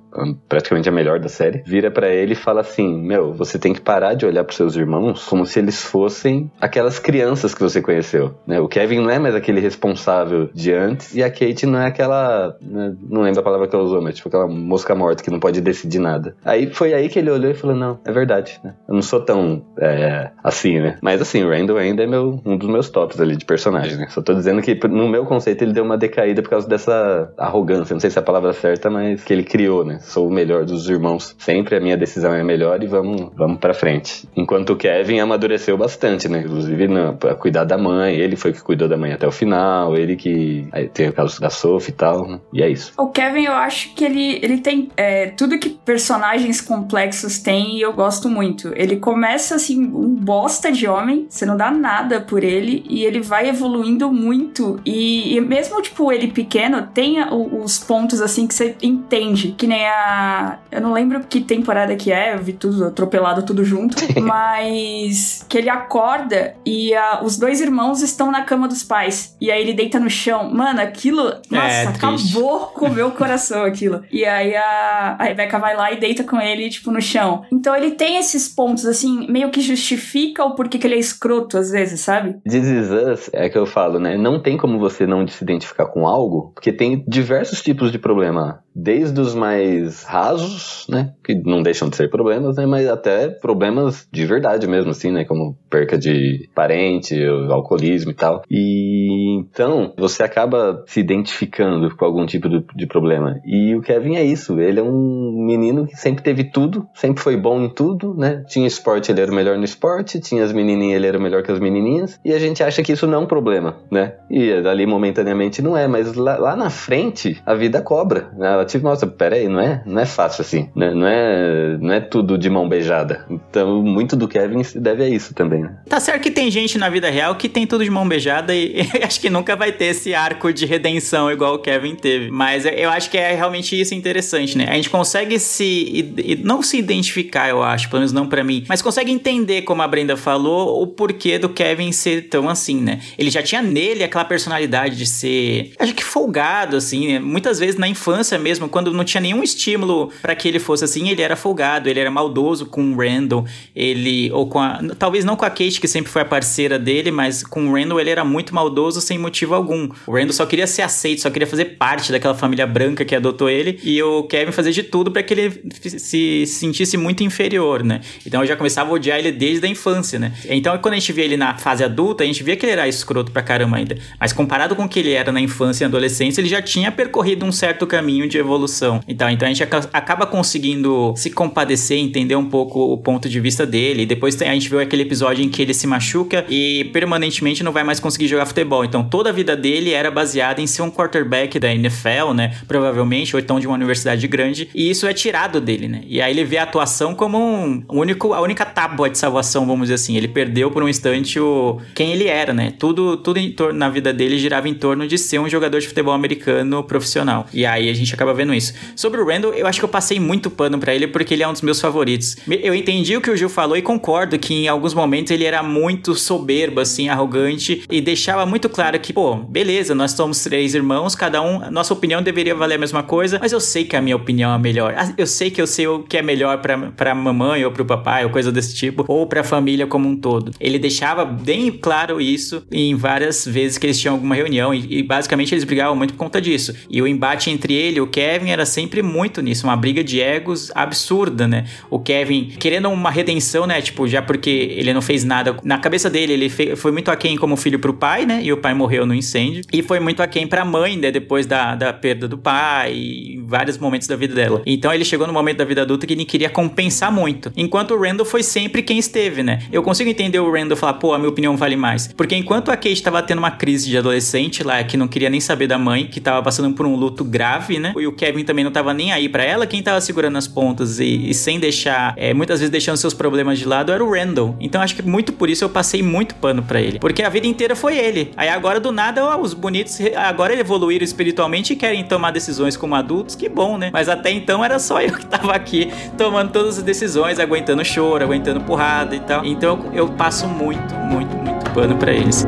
[0.48, 3.80] praticamente a melhor da série, vira para ele e fala assim: Meu, você tem que
[3.80, 8.34] parar de olhar pros seus irmãos como se eles fossem aquelas crianças que você conheceu.
[8.46, 8.60] Né?
[8.60, 12.56] O Kevin não é mais aquele responsável de antes e a Kate não é aquela.
[12.60, 12.94] Né?
[13.08, 15.60] Não lembro a palavra que ela usou, mas tipo aquela mosca morta que não pode
[15.60, 16.34] decidir nada.
[16.44, 18.74] Aí foi aí que ele olhou e falou: Não, é verdade, né?
[18.88, 20.98] Eu não sou tão é, assim, né?
[21.00, 24.06] Mas assim, o Randall ainda é meu, um dos meus tops ali de personagem, né?
[24.10, 27.94] Só tô dizendo que no meu conceito ele deu uma decaída por causa dessa arrogância,
[27.94, 29.99] não sei se é a palavra certa, mas que ele criou, né?
[30.00, 33.74] Sou o melhor dos irmãos, sempre a minha decisão é melhor e vamos, vamos pra
[33.74, 34.28] frente.
[34.36, 36.40] Enquanto o Kevin amadureceu bastante, né?
[36.40, 39.96] Inclusive não, pra cuidar da mãe, ele foi que cuidou da mãe até o final,
[39.96, 42.40] ele que aí tem o caso da Sophie e tal, né?
[42.52, 42.92] e é isso.
[42.98, 47.82] O Kevin, eu acho que ele, ele tem é, tudo que personagens complexos têm e
[47.82, 48.72] eu gosto muito.
[48.74, 53.20] Ele começa assim, um bosta de homem, você não dá nada por ele, e ele
[53.20, 54.80] vai evoluindo muito.
[54.84, 59.54] E, e mesmo, tipo, ele pequeno, tem os pontos assim que você entende.
[59.56, 60.58] Que nem a.
[60.70, 65.58] Eu não lembro que temporada que é, eu vi tudo atropelado tudo junto, mas que
[65.58, 69.36] ele acorda e a- os dois irmãos estão na cama dos pais.
[69.40, 70.50] E aí ele deita no chão.
[70.52, 71.22] Mano, aquilo.
[71.50, 71.96] Nossa, É, triste.
[72.36, 74.02] acabou com o meu coração aquilo.
[74.10, 77.44] E aí a, a Rebecca vai lá e deita com ele, tipo, no chão.
[77.52, 81.58] Então ele tem esses pontos, assim, meio que justifica o porquê que ele é escroto
[81.58, 82.36] às vezes, sabe?
[82.48, 84.16] This is Us é que eu falo, né?
[84.16, 88.62] Não tem como você não se identificar com algo, porque tem diversos tipos de problema.
[88.74, 91.12] Desde os mais rasos, né?
[91.24, 92.66] Que não deixam de ser problemas, né?
[92.66, 95.24] Mas até problemas de verdade mesmo, assim, né?
[95.24, 97.16] Como perca de parente,
[97.50, 98.42] alcoolismo e tal.
[98.50, 103.40] E então você acaba se identificando com algum tipo de, de problema.
[103.44, 104.58] E o Kevin é isso.
[104.60, 108.44] Ele é um menino que sempre teve tudo, sempre foi bom em tudo, né?
[108.48, 111.42] Tinha esporte, ele era o melhor no esporte, tinha as menininhas, ele era o melhor
[111.42, 112.18] que as menininhas.
[112.24, 114.14] E a gente acha que isso não é um problema, né?
[114.30, 118.30] E ali momentaneamente não é, mas lá, lá na frente a vida cobra.
[118.36, 118.52] né?
[118.52, 120.90] Ela tipo, nossa, peraí, não é, não é fácil assim, né?
[120.94, 123.26] Não é, não é tudo de mão beijada.
[123.30, 125.76] Então, muito do Kevin se deve a isso também, né?
[125.88, 128.82] Tá certo que tem gente na vida real que tem tudo de mão beijada e,
[128.94, 132.30] e acho que nunca vai ter esse arco de redenção igual o Kevin teve.
[132.30, 134.66] Mas eu- acho que é realmente isso interessante, né?
[134.68, 136.12] A gente consegue se.
[136.44, 139.88] não se identificar, eu acho, pelo menos não pra mim, mas consegue entender, como a
[139.88, 143.00] Brenda falou, o porquê do Kevin ser tão assim, né?
[143.18, 145.72] Ele já tinha nele aquela personalidade de ser.
[145.78, 147.18] Acho que folgado, assim, né?
[147.18, 151.10] Muitas vezes na infância mesmo, quando não tinha nenhum estímulo pra que ele fosse assim,
[151.10, 153.44] ele era folgado, ele era maldoso com o Randall,
[153.76, 154.30] ele.
[154.32, 154.80] Ou com a.
[154.98, 158.00] Talvez não com a Kate, que sempre foi a parceira dele, mas com o Randall
[158.00, 159.90] ele era muito maldoso sem motivo algum.
[160.06, 163.50] O Randall só queria ser aceito, só queria fazer parte daquela família branca que adotou
[163.50, 168.00] ele, e o Kevin fazia de tudo pra que ele se sentisse muito inferior, né?
[168.26, 170.32] Então eu já começava a odiar ele desde a infância, né?
[170.48, 172.88] Então quando a gente via ele na fase adulta, a gente via que ele era
[172.88, 173.98] escroto pra caramba ainda.
[174.18, 177.44] Mas comparado com o que ele era na infância e adolescência, ele já tinha percorrido
[177.44, 179.00] um certo caminho de evolução.
[179.06, 183.64] Então, então gente aca- acaba conseguindo se compadecer, entender um pouco o ponto de vista
[183.66, 184.02] dele.
[184.02, 187.72] E depois a gente viu aquele episódio em que ele se machuca e permanentemente não
[187.72, 188.84] vai mais conseguir jogar futebol.
[188.84, 192.56] Então toda a vida dele era baseada em ser um quarterback da NFL, né?
[192.66, 194.68] Provavelmente, ou então de uma universidade grande.
[194.74, 196.02] E isso é tirado dele, né?
[196.06, 199.82] E aí ele vê a atuação como um único, a única tábua de salvação, vamos
[199.82, 200.16] dizer assim.
[200.16, 202.72] Ele perdeu por um instante o quem ele era, né?
[202.78, 203.40] Tudo, tudo
[203.72, 207.46] na vida dele girava em torno de ser um jogador de futebol americano profissional.
[207.52, 208.74] E aí a gente acaba vendo isso.
[208.94, 211.48] Sobre o Randall, eu acho que eu passei muito pano pra ele porque ele é
[211.48, 212.36] um dos meus favoritos.
[212.48, 215.62] Eu entendi o que o Gil falou e concordo que em alguns momentos ele era
[215.62, 221.14] muito soberbo, assim, arrogante e deixava muito claro que, pô, beleza, nós somos três irmãos,
[221.14, 224.16] cada um, nossa opinião deveria valer a mesma coisa, mas eu sei que a minha
[224.16, 224.94] opinião é melhor.
[224.96, 227.84] Ah, Eu sei que eu sei o que é melhor pra, pra mamãe ou pro
[227.84, 230.52] papai ou coisa desse tipo, ou pra família como um todo.
[230.60, 235.02] Ele deixava bem claro isso em várias vezes que eles tinham alguma reunião e, e
[235.02, 236.74] basicamente eles brigavam muito por conta disso.
[236.88, 240.20] E o embate entre ele e o Kevin era sempre muito nisso, uma briga de
[240.20, 241.64] egos absurda, né?
[241.88, 243.80] O Kevin querendo uma redenção, né?
[243.80, 245.56] Tipo, já porque ele não fez nada.
[245.64, 248.40] Na cabeça dele, ele fe- foi muito aquém como filho pro pai, né?
[248.42, 249.62] E o pai morreu no incêndio.
[249.72, 251.10] E foi muito aquém pra mãe, né?
[251.10, 254.62] Depois da, da perda do pai e vários momentos da vida dela.
[254.66, 257.52] Então ele chegou no momento da vida adulta que ele queria compensar muito.
[257.56, 259.60] Enquanto o Randall foi sempre quem esteve, né?
[259.72, 262.08] Eu consigo entender o Randall falar, pô, a minha opinião vale mais.
[262.08, 265.40] Porque enquanto a Kate tava tendo uma crise de adolescente lá, que não queria nem
[265.40, 267.92] saber da mãe, que tava passando por um luto grave, né?
[267.98, 270.98] E o Kevin também não tava nem aí pra ela, quem tava segurando as pontas
[270.98, 274.56] e, e sem deixar, é, muitas vezes deixando seus problemas de lado, era o Randall.
[274.60, 276.98] Então acho que muito por isso eu passei muito pano pra ele.
[276.98, 278.32] Porque a vida inteira foi ele.
[278.36, 282.94] Aí agora do nada, ó, os bonitos agora evoluíram espiritualmente e querem tomar decisões como
[282.94, 283.90] adultos, que bom, né?
[283.92, 288.24] Mas até então era só eu que tava aqui tomando todas as decisões, aguentando choro,
[288.24, 289.44] aguentando porrada e tal.
[289.44, 292.46] Então eu passo muito, muito, muito pano pra eles.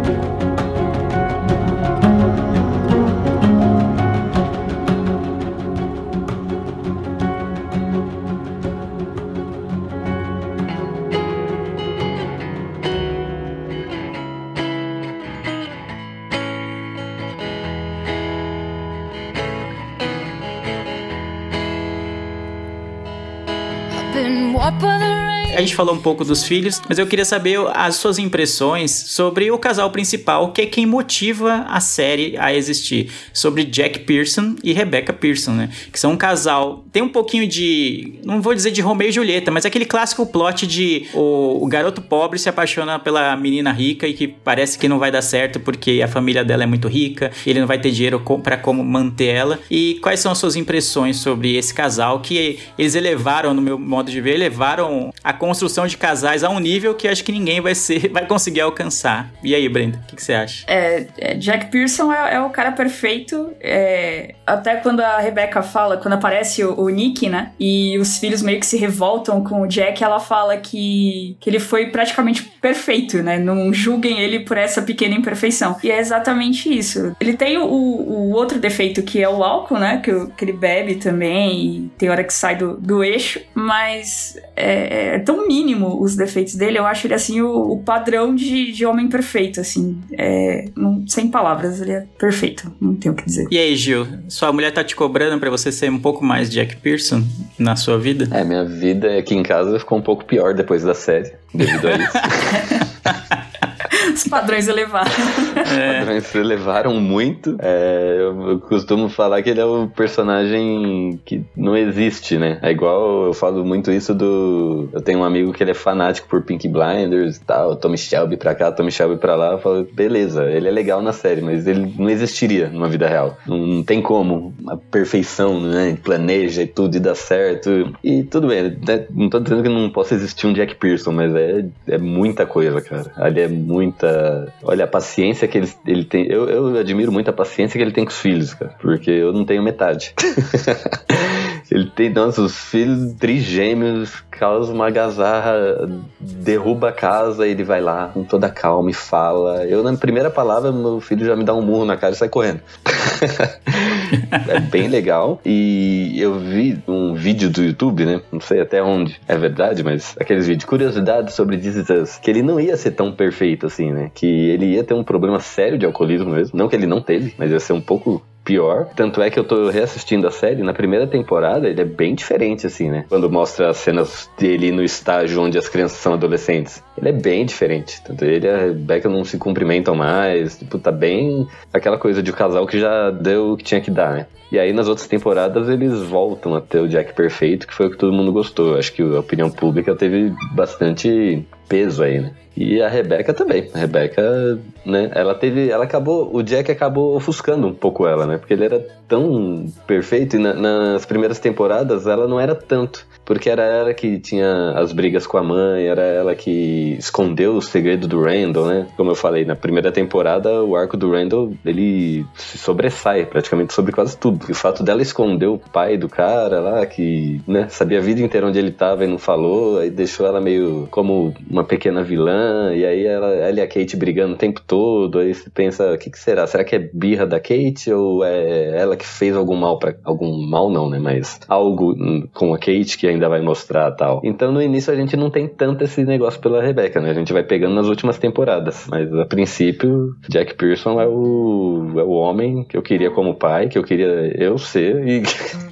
[25.63, 29.59] Gente falou um pouco dos filhos, mas eu queria saber as suas impressões sobre o
[29.59, 33.11] casal principal, que é quem motiva a série a existir.
[33.33, 35.71] Sobre Jack Pearson e Rebecca Pearson, né?
[35.91, 36.85] Que são um casal.
[36.93, 38.21] Tem um pouquinho de.
[38.25, 42.01] Não vou dizer de Romeu e Julieta, mas aquele clássico plot de o, o garoto
[42.03, 46.01] pobre se apaixona pela menina rica e que parece que não vai dar certo porque
[46.03, 49.59] a família dela é muito rica, ele não vai ter dinheiro pra como manter ela.
[49.71, 54.11] E quais são as suas impressões sobre esse casal que eles elevaram, no meu modo
[54.11, 57.75] de ver, levaram a construção de casais a um nível que acho que ninguém vai
[57.75, 59.31] ser, vai conseguir alcançar.
[59.45, 60.65] E aí, Brenda, o que, que, você acha?
[60.67, 63.53] É, é Jack Pearson é, é, o cara perfeito.
[63.61, 67.53] É, até quando a Rebecca fala, quando aparece o, o, Nick, né?
[67.61, 71.61] E os filhos meio que se revoltam com o Jack, ela fala que, que ele
[71.61, 73.39] foi praticamente perfeito, né?
[73.39, 75.77] Não julguem ele por essa pequena imperfeição.
[75.85, 77.15] E é exatamente isso.
[77.21, 80.01] Ele tem o, o outro defeito que é o álcool, né?
[80.03, 85.17] Que, que ele bebe também e tem hora que sai do, do eixo, mas é,
[85.17, 89.09] é mínimo os defeitos dele, eu acho ele assim o, o padrão de, de homem
[89.09, 89.99] perfeito, assim.
[90.13, 93.47] É, não, sem palavras, ele é perfeito, não tenho o que dizer.
[93.51, 96.77] E aí, Gil, sua mulher tá te cobrando para você ser um pouco mais Jack
[96.77, 97.23] Pearson
[97.59, 98.29] na sua vida?
[98.37, 101.97] É, minha vida aqui em casa ficou um pouco pior depois da série, devido a
[101.97, 103.53] isso.
[104.15, 105.11] Os padrões elevaram.
[105.57, 105.93] É.
[105.93, 107.57] Os padrões elevaram muito.
[107.61, 112.59] É, eu costumo falar que ele é o personagem que não existe, né?
[112.63, 114.89] É igual eu falo muito isso do.
[114.93, 118.37] Eu tenho um amigo que ele é fanático por Pink Blinders e tal, Tommy Shelby
[118.37, 119.53] pra cá, Tommy Shelby pra lá.
[119.53, 123.37] Eu falo, beleza, ele é legal na série, mas ele não existiria numa vida real.
[123.47, 124.55] Não, não tem como.
[124.69, 125.99] A perfeição, né?
[126.03, 127.93] Planeja e tudo e dá certo.
[128.03, 129.07] E tudo bem, né?
[129.11, 132.81] não tô dizendo que não possa existir um Jack Pearson, mas é, é muita coisa,
[132.81, 133.13] cara.
[133.17, 134.53] Ali é muito muita.
[134.63, 136.27] Olha, a paciência que ele, ele tem.
[136.27, 138.75] Eu, eu admiro muito a paciência que ele tem com os filhos, cara.
[138.81, 140.15] Porque eu não tenho metade.
[141.73, 145.89] ele tem, nossa, os filhos trigêmeos, causa uma gazarra,
[146.21, 149.65] derruba a casa, ele vai lá com toda calma e fala.
[149.65, 152.29] Eu, na primeira palavra, meu filho já me dá um murro na cara e sai
[152.29, 152.61] correndo.
[154.49, 155.41] é bem legal.
[155.47, 158.21] E eu vi um vídeo do YouTube, né?
[158.31, 162.61] Não sei até onde é verdade, mas aqueles vídeos, curiosidades sobre This que ele não
[162.61, 164.11] ia ser tão perfeito assim, né?
[164.15, 166.59] Que ele ia ter um problema sério de alcoolismo mesmo.
[166.59, 168.89] Não que ele não teve, mas ia ser um pouco pior.
[168.95, 172.67] Tanto é que eu tô reassistindo a série, na primeira temporada ele é bem diferente,
[172.67, 173.05] assim, né?
[173.09, 176.83] Quando mostra as cenas dele no estágio onde as crianças são adolescentes.
[176.97, 178.03] Ele é bem diferente.
[178.03, 180.59] Tanto ele e a Rebecca não se cumprimentam mais.
[180.59, 183.91] Tipo, tá bem aquela coisa de um casal que já deu o que tinha que
[183.91, 184.27] dar, né?
[184.53, 187.91] E aí nas outras temporadas eles voltam a ter o Jack perfeito, que foi o
[187.91, 188.77] que todo mundo gostou.
[188.77, 192.35] Acho que a opinião pública teve bastante peso aí, né?
[192.55, 193.71] E a Rebeca também.
[193.73, 195.11] A Rebeca, né?
[195.15, 195.71] Ela teve.
[195.71, 196.35] Ela acabou.
[196.35, 198.37] O Jack acabou ofuscando um pouco ela, né?
[198.37, 203.07] Porque ele era tão perfeito e na, nas primeiras temporadas ela não era tanto.
[203.25, 207.63] Porque era ela que tinha as brigas com a mãe, era ela que escondeu o
[207.63, 208.87] segredo do Randall, né?
[208.97, 213.93] Como eu falei, na primeira temporada, o arco do Randall, ele se sobressai praticamente sobre
[213.93, 214.42] quase tudo.
[214.49, 218.47] O fato dela esconder o pai do cara lá, que, né, sabia a vida inteira
[218.47, 222.85] onde ele tava e não falou, aí deixou ela meio como uma pequena vilã, e
[222.85, 226.11] aí ela, ela e a Kate brigando o tempo todo, aí você pensa, o que,
[226.11, 226.47] que será?
[226.47, 230.47] Será que é birra da Kate ou é ela que fez algum mal para algum
[230.47, 230.99] mal não, né?
[230.99, 231.95] Mas algo
[232.33, 234.21] com a Kate que ainda vai mostrar tal.
[234.25, 237.11] Então no início a gente não tem tanto esse negócio pela Rebecca, né?
[237.11, 238.87] A gente vai pegando nas últimas temporadas.
[238.89, 243.69] Mas a princípio, Jack Pearson é o, é o homem que eu queria como pai,
[243.69, 245.23] que eu queria eu ser e,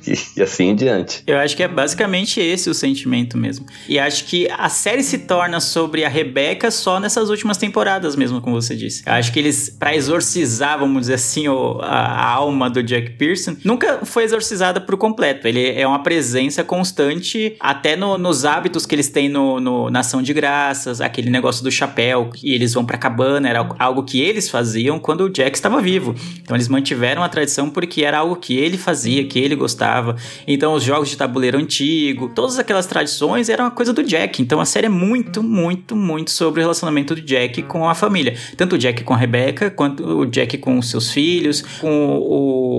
[0.07, 1.23] e, e assim em diante.
[1.27, 3.67] Eu acho que é basicamente esse o sentimento mesmo.
[3.89, 8.41] E acho que a série se torna sobre a Rebecca só nessas últimas temporadas mesmo,
[8.41, 9.03] como você disse.
[9.07, 13.11] Eu acho que eles, para exorcizar, vamos dizer assim, o, a, a alma do Jack
[13.13, 15.47] Pearson, nunca foi exorcizada por completo.
[15.47, 20.01] Ele é uma presença constante até no, nos hábitos que eles têm no, no, na
[20.01, 24.21] ação de graças, aquele negócio do chapéu, e eles vão pra cabana, era algo que
[24.21, 26.15] eles faziam quando o Jack estava vivo.
[26.41, 30.17] Então eles mantiveram a tradição porque era algo que ele fazia, que ele gostava.
[30.47, 34.43] Então os jogos de tabuleiro antigo, todas aquelas tradições eram uma coisa do Jack.
[34.43, 38.35] Então a série é muito, muito, muito sobre o relacionamento do Jack com a família.
[38.57, 42.70] Tanto o Jack com a Rebecca, quanto o Jack com os seus filhos, com o,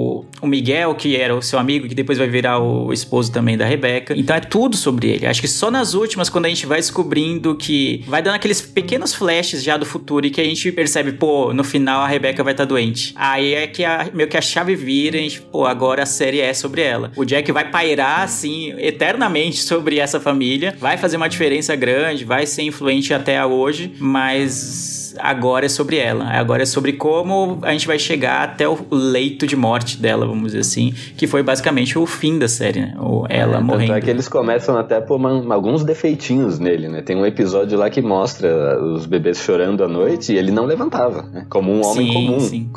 [0.42, 3.66] o Miguel, que era o seu amigo, que depois vai virar o esposo também da
[3.66, 4.14] Rebecca.
[4.18, 5.26] Então é tudo sobre ele.
[5.26, 8.04] Acho que só nas últimas, quando a gente vai descobrindo que.
[8.08, 11.64] Vai dando aqueles pequenos flashes já do futuro e que a gente percebe, pô, no
[11.64, 13.14] final a Rebecca vai estar tá doente.
[13.16, 16.40] Aí é que a, meio que a chave vira e gente, pô, agora a série
[16.40, 17.12] é sobre ela.
[17.16, 22.46] O Jack vai pairar, assim, eternamente sobre essa família, vai fazer uma diferença grande, vai
[22.46, 26.26] ser influente até hoje, mas agora é sobre ela.
[26.26, 30.48] Agora é sobre como a gente vai chegar até o leito de morte dela, vamos
[30.48, 32.96] dizer assim, que foi basicamente o fim da série, né?
[33.00, 33.94] Ou ela é, morrendo.
[33.94, 37.02] É que eles começam até por uma, alguns defeitinhos nele, né?
[37.02, 41.24] Tem um episódio lá que mostra os bebês chorando à noite e ele não levantava,
[41.24, 41.46] né?
[41.50, 42.40] Como um homem sim, comum.
[42.40, 42.70] Sim.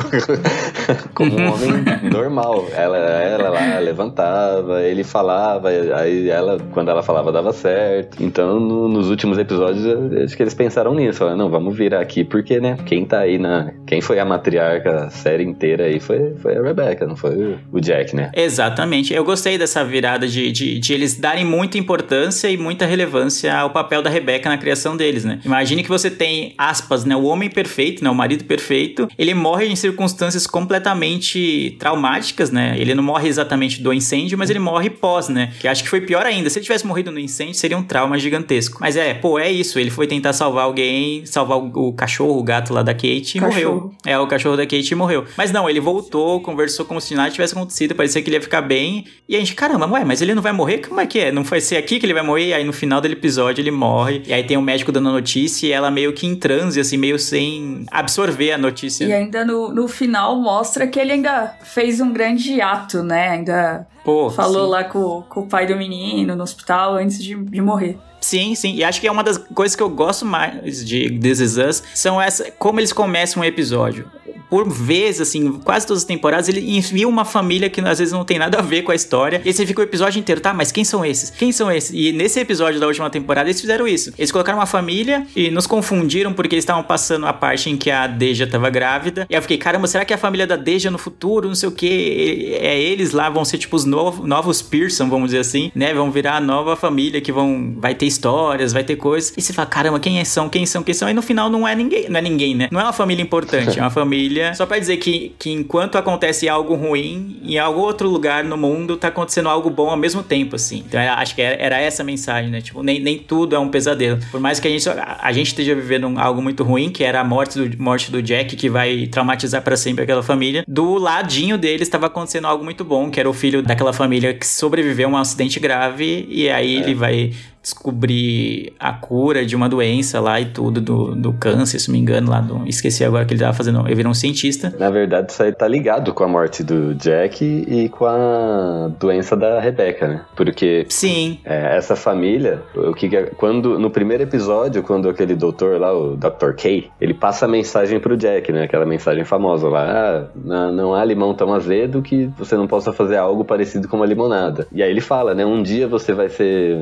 [1.14, 2.66] como um homem normal.
[2.75, 8.23] Ela, ela lá levantava, ele falava, aí ela, quando ela falava, dava certo.
[8.23, 9.85] Então, no, nos últimos episódios,
[10.25, 11.18] acho que eles pensaram nisso.
[11.18, 13.72] Falaram, não, vamos virar aqui porque, né, quem tá aí na.
[13.87, 17.80] Quem foi a matriarca a série inteira aí foi, foi a Rebecca, não foi o
[17.80, 18.30] Jack, né?
[18.34, 19.12] Exatamente.
[19.12, 23.70] Eu gostei dessa virada de, de, de, eles darem muita importância e muita relevância ao
[23.70, 25.40] papel da Rebecca na criação deles, né?
[25.44, 27.16] Imagine que você tem, aspas, né?
[27.16, 28.10] O homem perfeito, né?
[28.10, 29.08] O marido perfeito.
[29.18, 32.74] Ele morre em circunstâncias completamente traumáticas, né?
[32.78, 35.52] Ele não morre exatamente do incêndio, mas ele morre pós, né?
[35.58, 36.48] Que acho que foi pior ainda.
[36.48, 38.78] Se ele tivesse morrido no incêndio, seria um trauma gigantesco.
[38.80, 39.78] Mas é, pô, é isso.
[39.78, 43.50] Ele foi tentar salvar alguém, salvar o cachorro, o gato lá da Kate e Cachorro.
[43.50, 43.94] morreu.
[44.05, 45.24] É, o cachorro da Kate morreu.
[45.37, 48.62] Mas não, ele voltou, conversou como se nada tivesse acontecido, parecia que ele ia ficar
[48.62, 49.05] bem.
[49.29, 50.79] E a gente, caramba, ué, mas ele não vai morrer?
[50.79, 51.33] Como é que é?
[51.33, 52.48] Não vai ser aqui que ele vai morrer?
[52.48, 54.22] E aí no final do episódio ele morre.
[54.27, 56.96] E aí tem o médico dando a notícia e ela meio que em transe, assim,
[56.96, 59.05] meio sem absorver a notícia.
[59.05, 63.31] E ainda no, no final mostra que ele ainda fez um grande ato, né?
[63.31, 64.70] Ainda Pô, falou sim.
[64.70, 67.98] lá com, com o pai do menino no hospital antes de, de morrer.
[68.24, 68.74] Sim, sim.
[68.74, 71.82] E acho que é uma das coisas que eu gosto mais de This Is Us
[71.94, 74.10] são essa, como eles começam um episódio.
[74.54, 78.24] Por vezes, assim, quase todas as temporadas, ele envia uma família que às vezes não
[78.24, 79.42] tem nada a ver com a história.
[79.44, 80.54] E você fica o episódio inteiro, tá?
[80.54, 81.28] Mas quem são esses?
[81.28, 81.90] Quem são esses?
[81.92, 84.14] E nesse episódio da última temporada, eles fizeram isso.
[84.16, 87.90] Eles colocaram uma família e nos confundiram porque eles estavam passando a parte em que
[87.90, 89.26] a Deja tava grávida.
[89.28, 91.48] E eu fiquei, caramba, será que é a família da Deja no futuro?
[91.48, 92.56] Não sei o que.
[92.60, 95.92] É eles lá, vão ser tipo os novos, novos Pearson, vamos dizer assim, né?
[95.92, 97.74] Vão virar a nova família que vão.
[97.78, 99.34] Vai ter histórias, vai ter coisas.
[99.36, 100.48] E você fala, caramba, quem são?
[100.48, 100.84] Quem são?
[100.84, 101.10] Quem são?
[101.10, 102.08] E no final não é ninguém.
[102.08, 102.68] Não é ninguém, né?
[102.70, 104.43] Não é uma família importante, é uma família.
[104.52, 108.96] Só pra dizer que, que enquanto acontece algo ruim, em algum outro lugar no mundo
[108.96, 110.83] tá acontecendo algo bom ao mesmo tempo, assim.
[110.87, 112.61] Então era- acho que era, era essa a mensagem, né?
[112.61, 114.18] Tipo, nem, nem tudo é um pesadelo.
[114.30, 117.04] Por mais que a gente, a, a gente esteja vivendo um- algo muito ruim, que
[117.04, 120.98] era a morte do, morte do Jack, que vai traumatizar pra sempre aquela família, do
[120.98, 125.09] ladinho deles estava acontecendo algo muito bom, que era o filho daquela família que sobreviveu
[125.09, 127.33] a um acidente grave, e aí ele vai
[127.64, 132.00] descobrir a cura de uma doença lá e tudo, do, do câncer, se não me
[132.00, 132.68] engano, lá do.
[132.68, 133.81] Esqueci agora que ele tava fazendo.
[133.87, 134.72] Ele virou um cientista.
[134.79, 139.35] Na verdade, isso aí tá ligado com a morte do Jack e com a doença
[139.35, 140.20] da Rebecca, né?
[140.37, 145.81] Porque Sim, é, essa família, o que é- quando no primeiro episódio, quando aquele doutor
[145.81, 146.53] lá, o Dr.
[146.57, 148.64] K, ele passa a mensagem pro Jack, né?
[148.64, 153.16] Aquela mensagem famosa lá, ah, não, há limão tão azedo que você não possa fazer
[153.16, 154.66] algo parecido com uma limonada.
[154.70, 155.46] E aí ele fala, né?
[155.46, 156.77] Um dia você vai ser,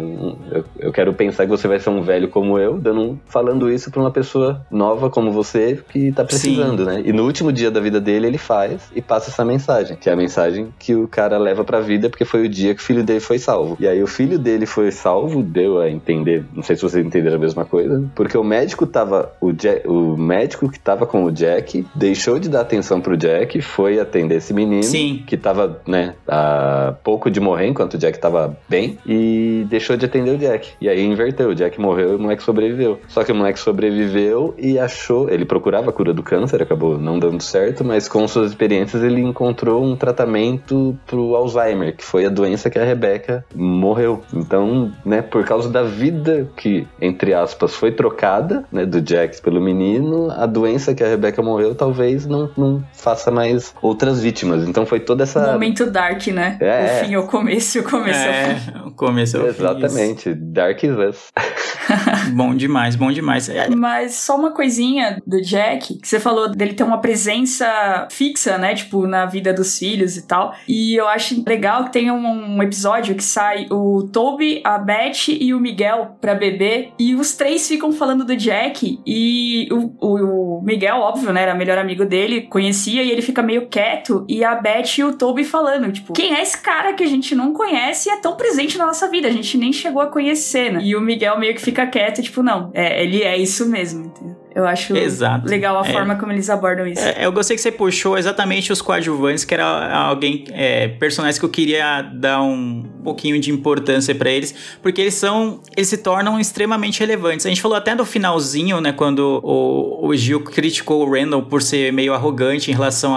[0.79, 3.91] eu, quero pensar que você vai ser um velho como eu, dando um- falando isso
[3.91, 7.03] pra uma pessoa nova como você que tá precisando, né?
[7.05, 10.13] E no último dia da vida dele ele faz e passa essa mensagem, que é
[10.13, 13.03] a mensagem que o cara leva pra vida porque foi o dia que o filho
[13.05, 13.77] dele foi salvo.
[13.81, 17.37] E aí o filho dele foi salvo, deu a entender, não sei se vocês entenderam
[17.37, 21.33] a mesma coisa, porque o médico tava, o, Jack- o médico que tava com o
[21.33, 25.23] Jack deixou de dar atenção pro Jack, foi atender esse menino Sim.
[25.27, 30.07] que tava, né, a pouco de morrer enquanto o Jack tava bem e deixou de
[30.07, 30.62] atender o Jack.
[30.81, 33.01] E aí inverteu, o Jack morreu e o moleque sobreviveu.
[33.09, 37.19] Só que o moleque sobreviveu e achou, ele procurava a cura do câncer, acabou não
[37.19, 42.29] dando certo, mas com suas experiências ele encontrou um tratamento pro Alzheimer, que foi a
[42.29, 44.23] doença que a Rebecca morreu.
[44.33, 49.61] Então, né, por causa da vida que, entre aspas, foi trocada, né, do Jack pelo
[49.61, 54.67] menino, a doença que a Rebecca morreu talvez não, não faça mais outras vítimas.
[54.67, 55.53] Então foi toda essa...
[55.53, 56.57] Momento dark, né?
[56.61, 56.85] É.
[56.85, 58.89] O fim é o começo o começo é, o fim.
[58.89, 60.35] o começo é o fim, isso.
[60.53, 61.33] Dark is Us.
[62.35, 63.49] Bom demais, bom demais.
[63.49, 68.57] É, Mas só uma coisinha do Jack, que você falou dele ter uma presença fixa,
[68.59, 68.75] né?
[68.75, 70.55] Tipo, na vida dos filhos e tal.
[70.69, 75.29] E eu acho legal que tem um, um episódio que sai o Toby, a Beth
[75.29, 76.93] e o Miguel pra beber.
[76.99, 79.01] E os três ficam falando do Jack.
[79.07, 81.43] E o, o, o Miguel, óbvio, né?
[81.43, 84.25] Era melhor amigo dele, conhecia, e ele fica meio quieto.
[84.29, 87.35] E a Beth e o Toby falando, tipo, quem é esse cara que a gente
[87.35, 89.29] não conhece e é tão presente na nossa vida?
[89.29, 90.81] A gente nem chegou a conhecer, né?
[90.83, 94.32] E o Miguel meio que fica quieto, tipo, não, é, ele é isso mesmo, entendeu?
[94.55, 95.49] Eu acho Exato.
[95.49, 95.93] legal a É.
[95.93, 97.01] forma como eles abordam isso.
[97.03, 101.45] É, eu gostei que você puxou exatamente os coadjuvantes, que era alguém, é, personagens que
[101.45, 106.39] eu queria dar um pouquinho de importância pra eles, porque eles são, eles se tornam
[106.39, 107.47] extremamente relevantes.
[107.47, 111.63] A gente falou até do finalzinho, né, quando o, o Gil criticou o Randall por
[111.63, 113.15] ser meio arrogante em relação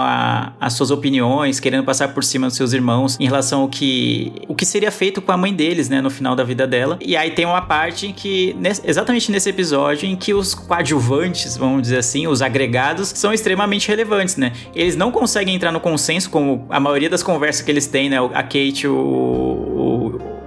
[0.60, 4.54] às suas opiniões, querendo passar por cima dos seus irmãos, em relação ao que, o
[4.54, 6.98] que seria feito com a mãe deles, né, no final da vida dela.
[7.00, 11.25] E aí tem uma parte que, nesse- exatamente nesse episódio, em que os coadjuvantes,
[11.58, 14.52] vamos dizer assim, os agregados, são extremamente relevantes, né?
[14.74, 18.18] Eles não conseguem entrar no consenso, como a maioria das conversas que eles têm, né?
[18.34, 18.92] A Kate, o,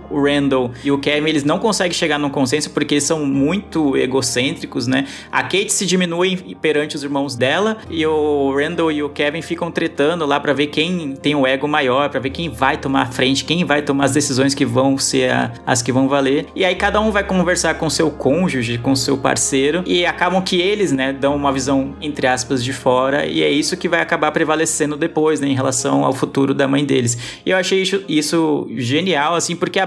[0.10, 3.98] o, Randall e o Kevin, eles não conseguem chegar num consenso porque eles são muito
[3.98, 5.06] egocêntricos, né?
[5.32, 9.72] A Kate se diminui perante os irmãos dela e o Randall e o Kevin ficam
[9.72, 13.06] tretando lá para ver quem tem o ego maior, para ver quem vai tomar a
[13.06, 16.46] frente, quem vai tomar as decisões que vão ser a, as que vão valer.
[16.56, 20.60] E aí cada um vai conversar com seu cônjuge, com seu parceiro e acabam que
[20.60, 24.32] eles, né, dão uma visão entre aspas de fora e é isso que vai acabar
[24.32, 27.18] prevalecendo depois, né, em relação ao futuro da mãe deles.
[27.46, 29.86] E eu achei isso, isso genial assim, porque a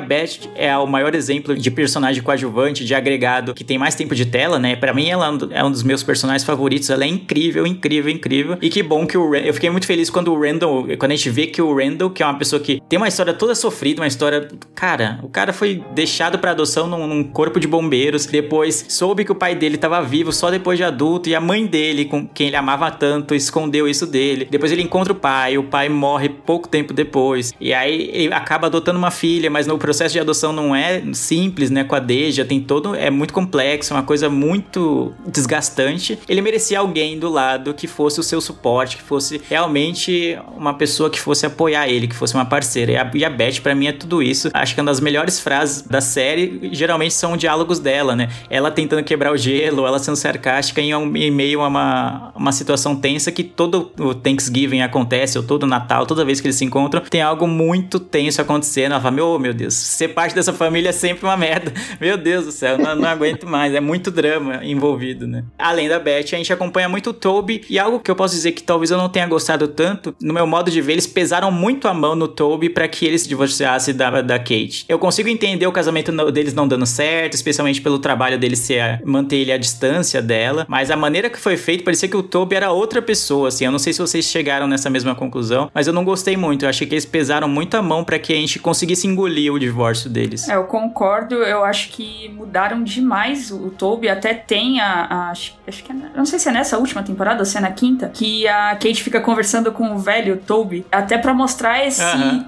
[0.54, 4.58] É o maior exemplo de personagem coadjuvante, de agregado que tem mais tempo de tela,
[4.58, 4.76] né?
[4.76, 8.58] Para mim ela é um dos meus personagens favoritos, ela é incrível, incrível, incrível.
[8.60, 11.30] E que bom que o eu fiquei muito feliz quando o Randall, quando a gente
[11.30, 14.06] vê que o Randall, que é uma pessoa que tem uma história toda sofrida, uma
[14.06, 19.24] história, cara, o cara foi deixado para adoção num, num, corpo de bombeiros, depois soube
[19.24, 22.26] que o pai dele estava vivo só depois de adulto e a mãe dele, com
[22.26, 24.46] quem ele amava tanto, escondeu isso dele.
[24.50, 27.52] Depois ele encontra o pai, o pai morre pouco tempo depois.
[27.60, 31.70] E aí ele acaba adotando uma filha, mas no processo de adoção não é simples,
[31.70, 36.18] né, com a Deja, tem todo é muito complexo, é uma coisa muito desgastante.
[36.28, 41.10] Ele merecia alguém do lado que fosse o seu suporte, que fosse realmente uma pessoa
[41.10, 42.92] que fosse apoiar ele, que fosse uma parceira.
[42.92, 44.50] E a, e a Beth, para mim, é tudo isso.
[44.52, 48.28] Acho que uma das melhores frases da série geralmente são diálogos dela, né?
[48.50, 52.52] Ela tentando quebrar o gelo, ela sendo sarcástica em, um, em meio a uma, uma
[52.52, 56.64] situação tensa que todo o Thanksgiving acontece, ou todo Natal, toda vez que eles se
[56.64, 58.92] encontram, tem algo muito tenso acontecendo.
[58.92, 61.72] Ela fala: Meu, meu Deus, ser parte dessa família é sempre uma merda.
[62.00, 63.74] Meu Deus do céu, não, não aguento mais.
[63.74, 65.44] É muito drama envolvido, né?
[65.58, 68.52] Além da Beth, a gente acompanha muito o Toby, e algo que eu posso dizer
[68.52, 71.86] que talvez eu não tenha gostado tanto, no meu modo de ver, eles pesaram muito
[71.88, 74.84] a mão no Toby para que ele se divorciasse da, da Kate.
[74.88, 79.36] Eu consigo entender o casamento deles não dando certo, especialmente pelo trabalho dele ser manter
[79.36, 82.72] ele à distância dela, mas a maneira que foi feito parecia que o Toby era
[82.72, 83.64] outra pessoa, assim.
[83.64, 86.64] Eu não sei se vocês chegaram nessa mesma conclusão, mas eu não gostei muito.
[86.64, 89.58] Eu achei que eles pesaram muito a mão para que a gente conseguisse engolir o
[89.58, 90.48] divórcio deles.
[90.48, 91.36] É, eu concordo.
[91.36, 94.08] Eu acho que mudaram demais o Toby.
[94.08, 97.40] Até tem a, a acho, acho que é, não sei se é nessa última temporada
[97.40, 101.18] ou se é na quinta, que a Kate fica conversando com o velho Toby, até
[101.18, 102.02] para mostrar esse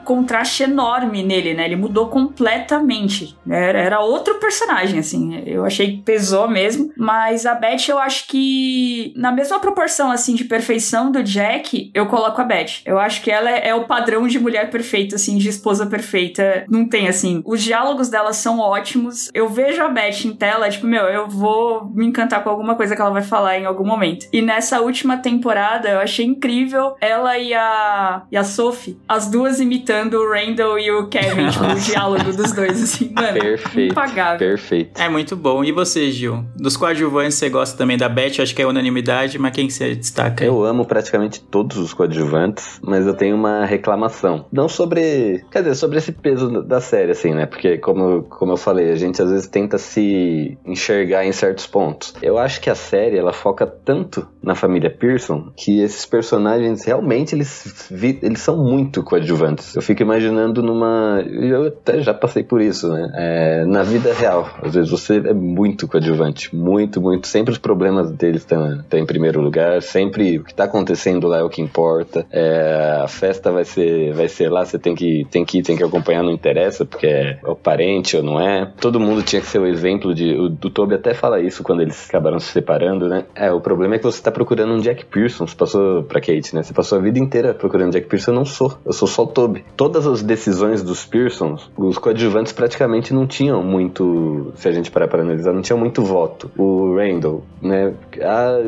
[0.05, 1.65] contraste enorme nele, né?
[1.65, 3.37] Ele mudou completamente.
[3.49, 5.43] Era, era outro personagem, assim.
[5.47, 6.93] Eu achei que pesou mesmo.
[6.97, 12.07] Mas a Beth, eu acho que na mesma proporção, assim, de perfeição do Jack, eu
[12.07, 12.83] coloco a Beth.
[12.85, 16.65] Eu acho que ela é, é o padrão de mulher perfeita, assim, de esposa perfeita.
[16.69, 17.24] Não tem, assim.
[17.45, 19.31] Os diálogos dela são ótimos.
[19.33, 22.95] Eu vejo a Beth em tela, tipo, meu, eu vou me encantar com alguma coisa
[22.95, 24.27] que ela vai falar em algum momento.
[24.33, 29.61] E nessa última temporada, eu achei incrível ela e a, e a Sophie, as duas
[29.61, 33.39] imitando o Randall e o Kevin, tipo, o diálogo dos dois, assim, mano.
[33.41, 33.93] Perfeito.
[33.93, 34.39] Impagável.
[34.39, 35.01] Perfeito.
[35.01, 35.65] É muito bom.
[35.65, 36.45] E você, Gil?
[36.57, 38.41] Dos coadjuvantes, você gosta também da Beth?
[38.41, 40.45] Acho que é unanimidade, mas quem você destaca?
[40.45, 44.47] Eu amo praticamente todos os coadjuvantes, mas eu tenho uma reclamação.
[44.53, 45.45] Não sobre.
[45.51, 47.47] Quer dizer, sobre esse peso da série, assim, né?
[47.47, 52.15] Porque, como, como eu falei, a gente às vezes tenta se enxergar em certos pontos.
[52.21, 57.35] Eu acho que a série, ela foca tanto na família Pearson que esses personagens realmente
[57.35, 57.91] eles,
[58.23, 59.75] eles são muito coadjuvantes.
[59.75, 61.23] Eu fico imaginando numa.
[61.27, 63.11] Eu até já passei por isso, né?
[63.15, 66.55] É, na vida real, às vezes você é muito coadjuvante.
[66.55, 67.27] Muito, muito.
[67.27, 69.83] Sempre os problemas deles estão em primeiro lugar.
[69.83, 72.27] Sempre o que está acontecendo lá é o que importa.
[72.31, 75.77] É, a festa vai ser, vai ser lá, você tem que, tem que ir, tem
[75.77, 78.71] que acompanhar, não interessa, porque é o parente ou não é.
[78.81, 80.35] Todo mundo tinha que ser o exemplo de.
[80.35, 83.25] O, do Toby até fala isso quando eles acabaram se separando, né?
[83.35, 85.47] É, o problema é que você está procurando um Jack Pearson.
[85.47, 86.63] Você passou pra Kate, né?
[86.63, 88.33] Você passou a vida inteira procurando Jack Pearson.
[88.33, 88.77] Eu não sou.
[88.85, 89.65] Eu sou só Toby.
[89.77, 94.53] Todas as decisões dos Pearsons, os coadjuvantes praticamente não tinham muito.
[94.57, 96.51] Se a gente parar pra analisar, não tinham muito voto.
[96.59, 97.95] O Randall, né?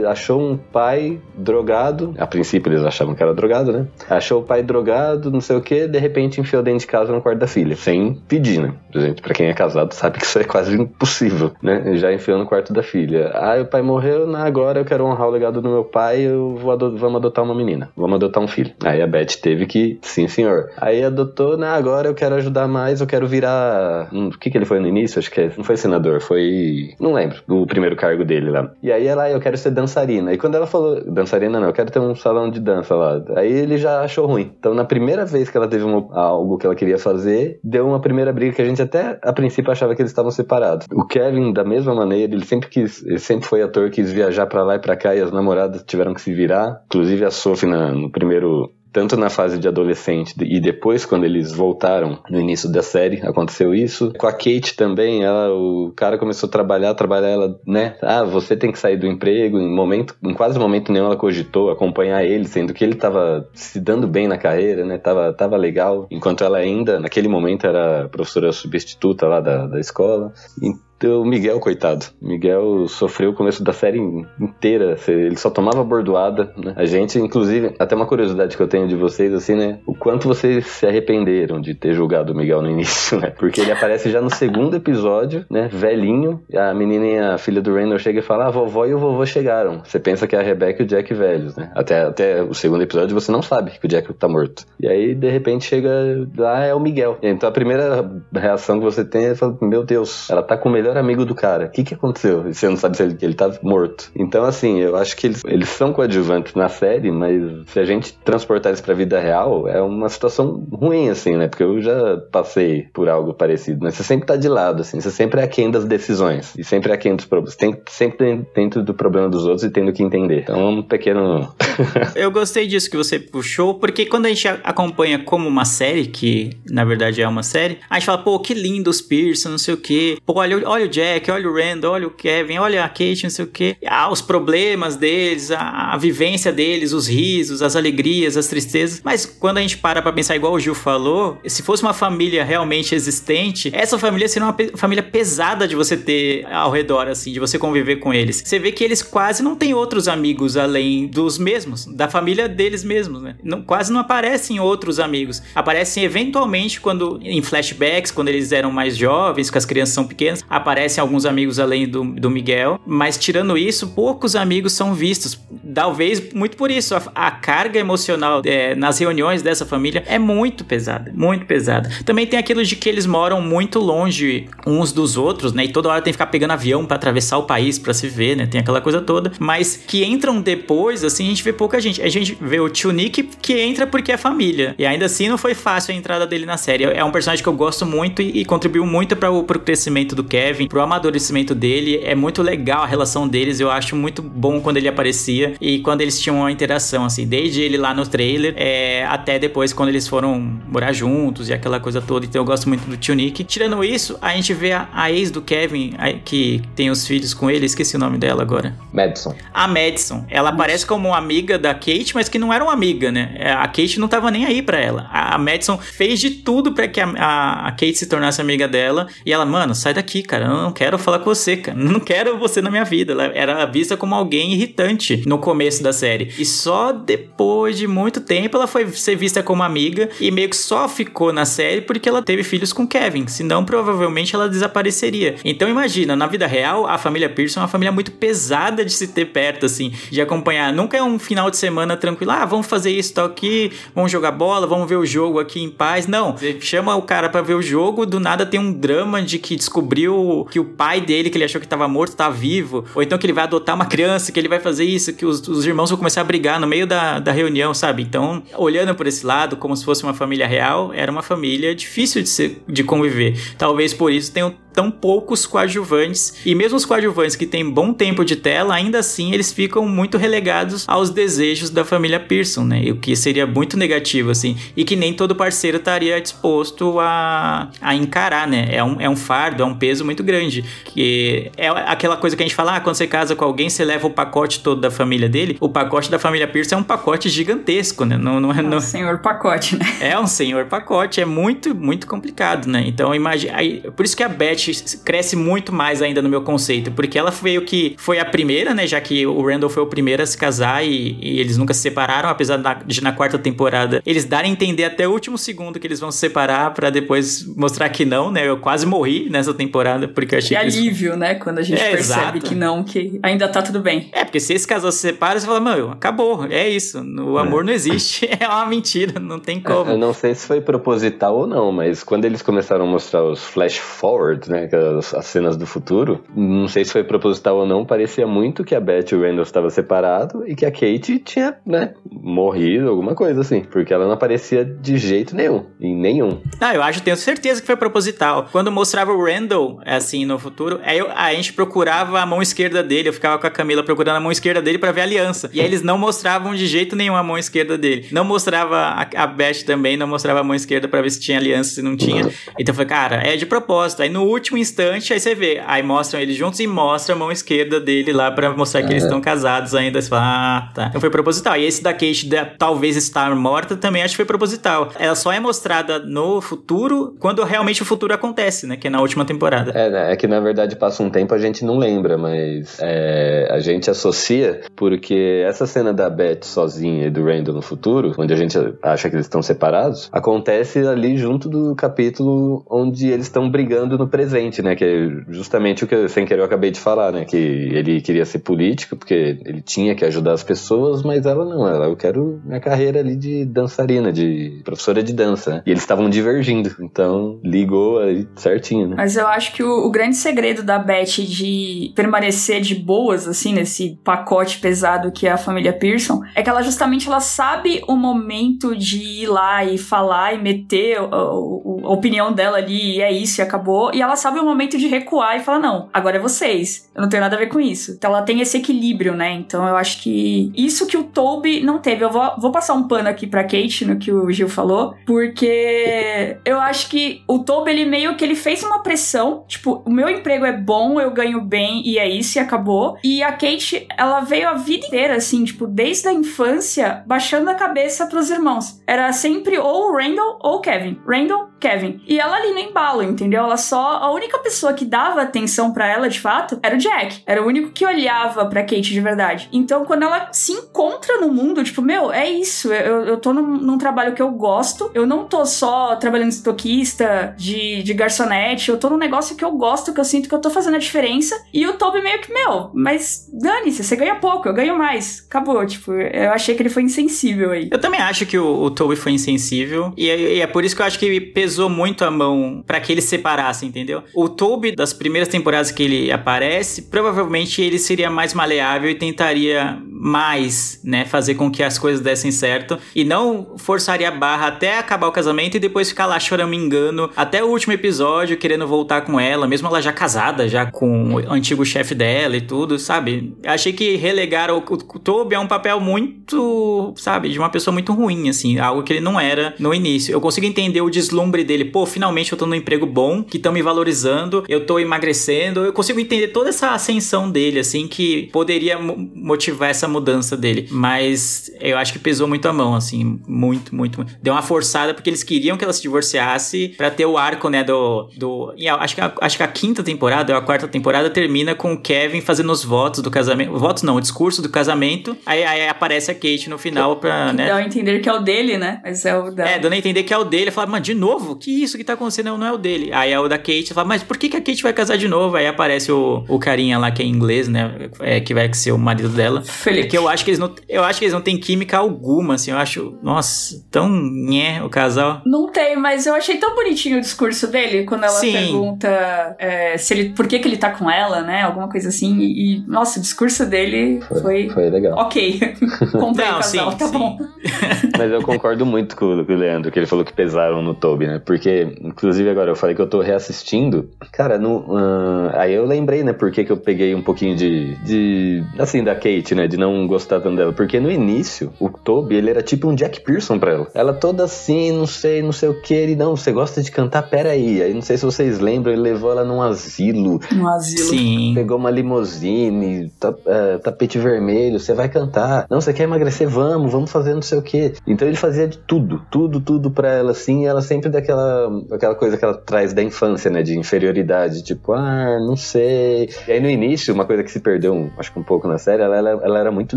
[0.08, 2.14] Achou um pai drogado.
[2.16, 3.86] A princípio eles achavam que era drogado, né?
[4.08, 7.20] Achou o pai drogado, não sei o que, de repente enfiou dentro de casa no
[7.20, 7.76] quarto da filha.
[7.76, 8.72] Sem pedir, né?
[8.94, 11.96] Gente, pra quem é casado sabe que isso é quase impossível, né?
[11.96, 13.30] Já enfiou no quarto da filha.
[13.34, 14.46] Ah, o pai morreu, né?
[14.46, 17.90] agora eu quero honrar o legado do meu pai, eu vou vamos adotar uma menina.
[17.96, 18.72] Vamos adotar um filho.
[18.84, 20.70] Aí a Beth teve que, sim senhor.
[20.76, 21.68] Aí adotou, né?
[21.68, 24.09] Agora eu quero ajudar mais, eu quero virar.
[24.12, 25.18] Hum, o que que ele foi no início?
[25.18, 25.50] Acho que é...
[25.57, 26.94] não foi senador, foi.
[27.00, 27.38] Não lembro.
[27.48, 28.70] O primeiro cargo dele lá.
[28.82, 30.32] E aí ela, eu quero ser dançarina.
[30.32, 33.22] E quando ela falou, dançarina não, eu quero ter um salão de dança lá.
[33.36, 34.52] Aí ele já achou ruim.
[34.59, 38.00] Então na primeira vez que ela teve uma, algo que ela queria fazer, deu uma
[38.00, 40.86] primeira briga que a gente até a princípio achava que eles estavam separados.
[40.92, 44.62] O Kevin, da mesma maneira, ele sempre quis, ele sempre foi ator, quis viajar para
[44.62, 45.45] lá e pra cá e as namoradas
[45.86, 46.82] tiveram que se virar.
[46.86, 51.53] Inclusive a Sophie na, no primeiro tanto na fase de adolescente e depois quando eles
[51.53, 54.11] voltaram no início da série, aconteceu isso.
[54.16, 57.99] Com a Kate também, ela, o cara começou a trabalhar, trabalhar ela, né?
[58.01, 59.59] Ah, você tem que sair do emprego.
[59.59, 63.78] Em momento, em quase momento nenhum ela cogitou acompanhar ele, sendo que ele tava se
[63.78, 64.97] dando bem na carreira, né?
[64.97, 66.07] Tava, tava legal.
[66.11, 70.32] Enquanto ela ainda, naquele momento, era professora substituta lá da, da escola.
[70.62, 72.07] Então, o Miguel, coitado.
[72.20, 73.99] Miguel sofreu o começo da série
[74.40, 74.97] inteira.
[75.07, 76.72] Ele só tomava bordoada, né?
[76.76, 79.78] A gente, inclusive, até uma curiosidade que eu tenho de vocês, assim, né?
[79.86, 83.30] O quanto vocês se arrependeram de ter julgado o Miguel no início, né?
[83.30, 85.68] Porque ele aparece já no segundo episódio, né?
[85.70, 86.42] Velhinho.
[86.55, 88.99] A menina e a filha do Randall chega e fala: ah, a vovó e o
[88.99, 89.82] vovô chegaram.
[89.84, 91.70] Você pensa que é a Rebecca e o Jack velhos, né?
[91.74, 94.64] Até, até o segundo episódio você não sabe que o Jack tá morto.
[94.80, 95.90] E aí, de repente, chega
[96.36, 97.18] lá, é o Miguel.
[97.22, 100.97] Então a primeira reação que você tem é: meu Deus, ela tá com o melhor
[100.97, 101.66] amigo do cara.
[101.66, 102.49] O que que aconteceu?
[102.49, 104.11] E você não sabe se ele, ele tá morto.
[104.14, 108.16] Então, assim, eu acho que eles, eles são coadjuvantes na série, mas se a gente
[108.24, 111.49] transportar eles pra vida real, é uma situação ruim, assim, né?
[111.49, 113.91] Porque eu já passei por algo parecido, né?
[113.91, 116.55] Você sempre tá de lado, assim, você sempre é aquém das decisões.
[116.57, 117.57] E sempre é aquém dos problemas.
[117.57, 120.43] Tem sempre dentro do problema dos outros e tendo que entender.
[120.43, 121.53] Então, é um pequeno.
[122.14, 126.51] eu gostei disso que você puxou, porque quando a gente acompanha como uma série, que
[126.70, 129.74] na verdade é uma série, a gente fala, pô, que lindo os Pearson, não sei
[129.74, 130.18] o quê.
[130.24, 133.31] Pô, olha, olha o Jack, olha o Randall, olha o Kevin, olha a Kate, não
[133.31, 133.77] sei o quê.
[133.87, 139.01] Ah, os problemas deles, a, a vivência deles, os risos, as alegrias, as tristezas.
[139.05, 142.45] Mas quando a gente para pra pensar, igual o Gil falou, se fosse uma família
[142.45, 147.33] realmente existente, essa família seria uma pe família pesada de você ter ao redor, assim,
[147.33, 148.43] de você conviver com eles.
[148.45, 152.85] Você vê que eles quase não têm outros amigos além dos mesmos, da família deles
[152.85, 153.37] mesmos, né?
[153.43, 155.43] Não, quase não aparecem outros amigos.
[155.55, 160.45] Aparecem eventualmente quando em flashbacks, quando eles eram mais jovens, que as crianças são pequenas,
[160.66, 165.38] aparecem alguns amigos além do, do Miguel, mas tirando isso, poucos amigos são vistos.
[165.72, 170.64] Talvez muito por isso, a, a carga emocional é, nas reuniões dessa família é muito
[170.64, 171.88] pesada, muito pesada.
[172.04, 175.66] Também tem aquilo de que eles moram muito longe uns dos outros, né?
[175.66, 178.36] E toda hora tem que ficar pegando avião para atravessar o país para se ver,
[178.36, 178.46] né?
[178.46, 179.32] Tem aquela coisa toda.
[179.38, 182.02] Mas que entram depois, assim, a gente vê pouca gente.
[182.02, 184.74] A gente vê o tio Nick que entra porque é família.
[184.76, 186.84] E ainda assim não foi fácil a entrada dele na série.
[186.84, 190.24] É um personagem que eu gosto muito e, e contribuiu muito para o crescimento do
[190.24, 192.00] Kevin, pro amadurecimento dele.
[192.02, 193.61] É muito legal a relação deles.
[193.61, 197.61] Eu acho muito bom quando ele aparecia e quando eles tinham uma interação, assim, desde
[197.61, 202.00] ele lá no trailer é, até depois quando eles foram morar juntos e aquela coisa
[202.00, 202.26] toda.
[202.26, 203.44] Então eu gosto muito do tio Nick.
[203.44, 207.34] Tirando isso, a gente vê a, a ex do Kevin, a, que tem os filhos
[207.34, 208.74] com ele, esqueci o nome dela agora.
[208.92, 209.34] Madison.
[209.52, 210.24] A Madison.
[210.28, 213.34] Ela aparece como uma amiga da Kate, mas que não era uma amiga, né?
[213.38, 215.09] É, A Kate não tava nem aí pra ela.
[215.12, 218.66] A a Madison fez de tudo pra que a, a, a Kate se tornasse amiga
[218.66, 219.07] dela.
[219.24, 220.45] E ela, mano, sai daqui, cara.
[220.47, 221.76] Eu não quero falar com você, cara.
[221.76, 223.12] Não quero você na minha vida.
[223.12, 226.32] Ela era vista como alguém irritante no começo da série.
[226.38, 230.57] E só depois de muito tempo ela foi ser vista como amiga e meio que
[230.57, 233.26] só ficou na série porque ela teve filhos com Kevin.
[233.26, 235.36] Senão, provavelmente ela desapareceria.
[235.44, 239.09] Então, imagina, na vida real, a família Pearson é uma família muito pesada de se
[239.09, 240.72] ter perto, assim, de acompanhar.
[240.72, 242.32] Nunca é um final de semana tranquilo.
[242.32, 245.70] Ah, vamos fazer isso, tá aqui, vamos jogar bola, vamos ver o jogo aqui em
[245.70, 246.07] paz.
[246.07, 249.38] Não, você chama o cara pra ver o jogo, do nada tem um drama de
[249.38, 252.84] que descobriu que o pai dele, que ele achou que tava morto, tá vivo.
[252.95, 255.47] Ou então que ele vai adotar uma criança, que ele vai fazer isso, que os,
[255.49, 258.03] os irmãos vão começar a brigar no meio da, da reunião, sabe?
[258.03, 262.22] Então, olhando por esse lado, como se fosse uma família real, era uma família difícil
[262.22, 263.39] de, ser, de conviver.
[263.57, 266.37] Talvez por isso tenham tão poucos coadjuvantes.
[266.45, 270.18] E mesmo os coadjuvantes que têm bom tempo de tela, ainda assim eles ficam muito
[270.18, 272.83] relegados aos desejos da família Pearson, né?
[272.91, 274.55] O que seria muito negativo, assim.
[274.77, 278.68] E que nem todo parceiro estaria disposto a, a encarar, né?
[278.70, 280.62] É um, é um fardo, é um peso muito grande.
[280.85, 283.83] Que é aquela coisa que a gente fala, ah, quando você casa com alguém, você
[283.83, 285.57] leva o pacote todo da família dele.
[285.59, 288.18] O pacote da família Pearson é um pacote gigantesco, né?
[288.18, 289.87] Não, não, É não, um senhor pacote, né?
[290.01, 292.85] é um senhor pacote, é muito, muito complicado, né?
[292.87, 293.55] Então, imagina.
[293.97, 294.65] Por isso que a Beth
[295.04, 298.74] cresce muito mais ainda no meu conceito, porque ela foi o que foi a primeira,
[298.74, 298.86] né?
[298.86, 301.80] Já que o Randall foi o primeiro a se casar e, e eles nunca se
[301.80, 302.56] separaram, apesar
[302.86, 306.10] de na quarta temporada eles darem a entender até o último segundo que eles vão
[306.10, 308.46] se separar para depois mostrar que não, né?
[308.48, 311.34] Eu quase morri nessa temporada porque eu achei Que que eles- alívio, né?
[311.34, 312.40] Quando a gente É, percebe exato.
[312.40, 314.08] que não, que ainda tá tudo bem.
[314.12, 316.98] É, porque se esse casal se separa, você fala, mano, acabou, é isso.
[317.00, 319.90] O amor não existe, é uma mentira, não tem como.
[319.90, 323.42] Eu não sei se foi proposital ou não, mas quando eles começaram a mostrar os
[323.44, 324.55] flash forward, né?
[324.57, 324.64] Né?
[324.64, 326.24] Aquelas, as cenas do futuro.
[326.34, 329.42] Não sei se foi proposital ou não, parecia muito que a Beth e o Randall
[329.42, 333.61] estavam separados e que a Kate tinha, né, morrido, alguma coisa assim.
[333.62, 335.64] Porque ela não aparecia de jeito nenhum.
[335.80, 336.40] Em nenhum.
[336.61, 338.48] Ah, eu acho, tenho certeza que foi proposital.
[338.50, 342.82] Quando mostrava o Randall, assim, no futuro, aí eu- a gente procurava a mão esquerda
[342.82, 343.09] dele.
[343.09, 345.50] Eu ficava com a Camila procurando a mão esquerda dele pra ver a aliança.
[345.52, 348.07] E aí eles não mostravam de jeito nenhum a mão esquerda dele.
[348.12, 351.38] Não mostrava a, a Beth também, não mostrava a mão esquerda pra ver se tinha
[351.38, 352.22] aliança, se não tinha.
[352.59, 354.02] Então eu falei, cara, é de propósito.
[354.02, 355.62] Aí no último instante, aí você vê.
[355.66, 359.05] Aí mostram eles juntos e mostra a mão esquerda dele lá pra mostrar que eles
[359.05, 360.01] estão casados ainda.
[360.01, 360.86] Você fala, ah, tá.
[360.88, 361.57] Então foi proposital.
[361.57, 364.90] E esse da Kate, da, talvez estar morta, também acho que foi proposital.
[364.99, 368.76] Ela só é mostrada no futuro quando realmente o futuro acontece, né?
[368.76, 369.70] Que é na última temporada.
[369.70, 373.49] É, né, é que na verdade passa um tempo a gente não lembra, mas é,
[373.51, 378.32] a gente associa porque essa cena da Beth sozinha e do Randall no futuro, onde
[378.32, 383.51] a gente acha que eles estão separados, acontece ali junto do capítulo onde eles estão
[383.51, 384.26] brigando no presente,
[384.62, 384.74] né?
[384.77, 387.24] Que é justamente o que eu, sem querer eu acabei de falar, né?
[387.24, 391.66] Que ele queria ser político porque ele tinha que ajudar as pessoas, mas ela não.
[391.66, 395.62] Ela, eu quero minha carreira ali de dançarina, de professora de dança, né?
[395.66, 398.97] E eles estavam divergindo, então ligou aí certinho, né?
[398.97, 403.53] Mas eu acho que o, o grande segredo da Beth de permanecer de boas, assim,
[403.53, 407.97] nesse pacote pesado que é a família Pearson, é que ela justamente ela sabe o
[407.97, 413.01] momento de ir lá e falar e meter o- o- a opinião dela ali, e
[413.03, 413.91] é isso, e acabou.
[413.95, 416.90] E sabe o momento de recuar e falar: não, agora é vocês.
[416.94, 417.92] Eu não tenho nada a ver com isso.
[417.92, 419.32] Então ela tem esse equilíbrio, né?
[419.32, 422.04] Então eu acho que isso que o Toby não teve.
[422.04, 426.36] Eu vou, vou passar um pano aqui pra Kate no que o Gil falou, porque
[426.44, 430.08] eu acho que o Toby, ele meio que ele fez uma pressão, tipo, o meu
[430.08, 432.96] emprego é bom, eu ganho bem e é isso e acabou.
[433.04, 437.54] E a Kate, ela veio a vida inteira, assim, tipo, desde a infância, baixando a
[437.54, 438.80] cabeça pros irmãos.
[438.86, 440.98] Era sempre ou o Randall ou o Kevin.
[441.06, 442.00] Randall, Kevin.
[442.07, 443.42] E ela ali no embalo, entendeu?
[443.42, 443.98] Ela só.
[443.98, 447.22] A única pessoa que dava atenção pra ela, de fato, era o Jack.
[447.26, 449.48] Era o único que olhava pra Kate de verdade.
[449.52, 452.72] Então, quando ela se encontra no mundo, tipo, meu, é isso.
[452.72, 454.90] Eu, eu tô num, num trabalho que eu gosto.
[454.94, 458.70] Eu não tô só trabalhando de estoquista, de, de garçonete.
[458.70, 460.78] Eu tô num negócio que eu gosto, que eu sinto que eu tô fazendo a
[460.80, 461.36] diferença.
[461.52, 465.24] E o Toby meio que, meu, mas dane-se, você ganha pouco, eu ganho mais.
[465.26, 467.68] Acabou, tipo, eu achei que ele foi insensível aí.
[467.72, 469.92] Eu também acho que o, o Toby foi insensível.
[469.96, 472.80] E é, e é por isso que eu acho que pesou muito a mão pra
[472.80, 474.03] que eles se separassem, entendeu?
[474.12, 479.78] O Toby, das primeiras temporadas que ele aparece, provavelmente ele seria mais maleável e tentaria
[479.88, 481.05] mais, né?
[481.05, 482.76] Fazer com que as coisas dessem certo.
[482.97, 487.44] E não forçaria a barra até acabar o casamento e depois ficar lá choramingando até
[487.44, 491.64] o último episódio, querendo voltar com ela, mesmo ela já casada, já com o antigo
[491.64, 493.36] chefe dela e tudo, sabe?
[493.47, 497.72] Achei que relegaram o, o, o Toby a um papel muito, sabe, de uma pessoa
[497.72, 500.12] muito ruim, assim, algo que ele não era no início.
[500.12, 503.53] Eu consigo entender o deslumbre dele, pô, finalmente eu tô num emprego bom, que estão
[503.53, 508.78] me valorizando, eu tô emagrecendo, eu consigo entender toda essa ascensão dele, assim, que poderia
[508.78, 510.66] mo- motivar essa mudança dele.
[510.70, 514.16] Mas eu acho que pesou muito a mão, assim, muito, muito, muito.
[514.22, 517.62] Deu uma forçada porque eles queriam que ela se divorciasse pra ter o arco, né,
[517.64, 518.09] do.
[518.16, 521.11] do e a- acho, que a, acho que a quinta temporada, ou a quarta temporada,
[521.11, 523.53] termina com o Kevin fazendo os votos do casamento.
[523.59, 525.16] Votos não, o discurso do casamento.
[525.26, 527.47] Aí, aí aparece a Kate no final pra, né?
[527.49, 528.80] Dá a entender que é o dele, né?
[528.84, 529.49] Mas é o da.
[529.49, 530.51] É, dando a entender que é o dele.
[530.51, 531.26] Fala, mas de novo?
[531.35, 532.27] Que isso que tá acontecendo?
[532.27, 532.91] Não, não é o dele.
[532.93, 533.72] Aí é o da Kate.
[533.74, 535.37] Fala, mas por que, que a Kate vai casar de novo?
[535.37, 537.89] Aí aparece o, o carinha lá que é inglês, né?
[538.01, 539.43] É, que vai ser o marido dela.
[539.43, 539.89] Felipe.
[539.89, 540.55] Que eu acho que eles não.
[540.68, 542.51] Eu acho que eles não têm química alguma, assim.
[542.51, 542.97] Eu acho.
[543.03, 545.22] Nossa, tão nhé o casal.
[545.27, 548.33] Não tem, mas eu achei tão bonitinho o discurso dele quando ela Sim.
[548.33, 551.43] pergunta é, se ele, por que, que ele tá com ela, né?
[551.43, 552.18] Alguma coisa assim.
[552.18, 554.49] E, e, nossa, o discurso dele foi.
[554.51, 554.99] Foi legal.
[554.99, 555.39] Ok,
[555.93, 556.93] comprei Não, o casal, sim, tá sim.
[556.99, 557.18] bom.
[557.99, 560.74] Mas eu concordo muito com, o- com o Leandro, que ele falou que pesaram no
[560.74, 561.15] Toby, né?
[561.18, 563.88] Porque, inclusive, agora eu falei que eu tô reassistindo.
[564.12, 567.74] Cara, no, ah, aí eu lembrei, né, por que que eu peguei um pouquinho de,
[567.84, 568.44] de.
[568.58, 569.46] Assim, da Kate, né?
[569.46, 570.52] De não gostar tanto dela.
[570.52, 573.66] Porque no início, o Toby, ele era tipo um Jack Pearson pra ela.
[573.74, 575.74] Ela toda assim, não sei, não sei o que.
[575.74, 577.02] Ele, não, você gosta de cantar?
[577.02, 577.62] Pera aí.
[577.62, 580.20] Aí não sei se vocês lembram, ele levou ela num asilo.
[580.32, 580.88] No asilo.
[580.88, 581.32] Sim.
[581.34, 585.46] Pegou uma limousine, ta- é, tapete vermelho, você vai cantar.
[585.50, 586.28] Não, você quer emagrecer?
[586.28, 587.72] Vamos, vamos fazer não sei o quê.
[587.86, 591.94] Então ele fazia de tudo, tudo, tudo pra ela, assim, e ela sempre daquela aquela
[591.94, 596.11] coisa que ela traz da infância, né, de inferioridade, tipo, ah, não sei.
[596.26, 598.82] E aí no início, uma coisa que se perdeu, acho que um pouco na série,
[598.82, 599.76] ela, ela, ela era muito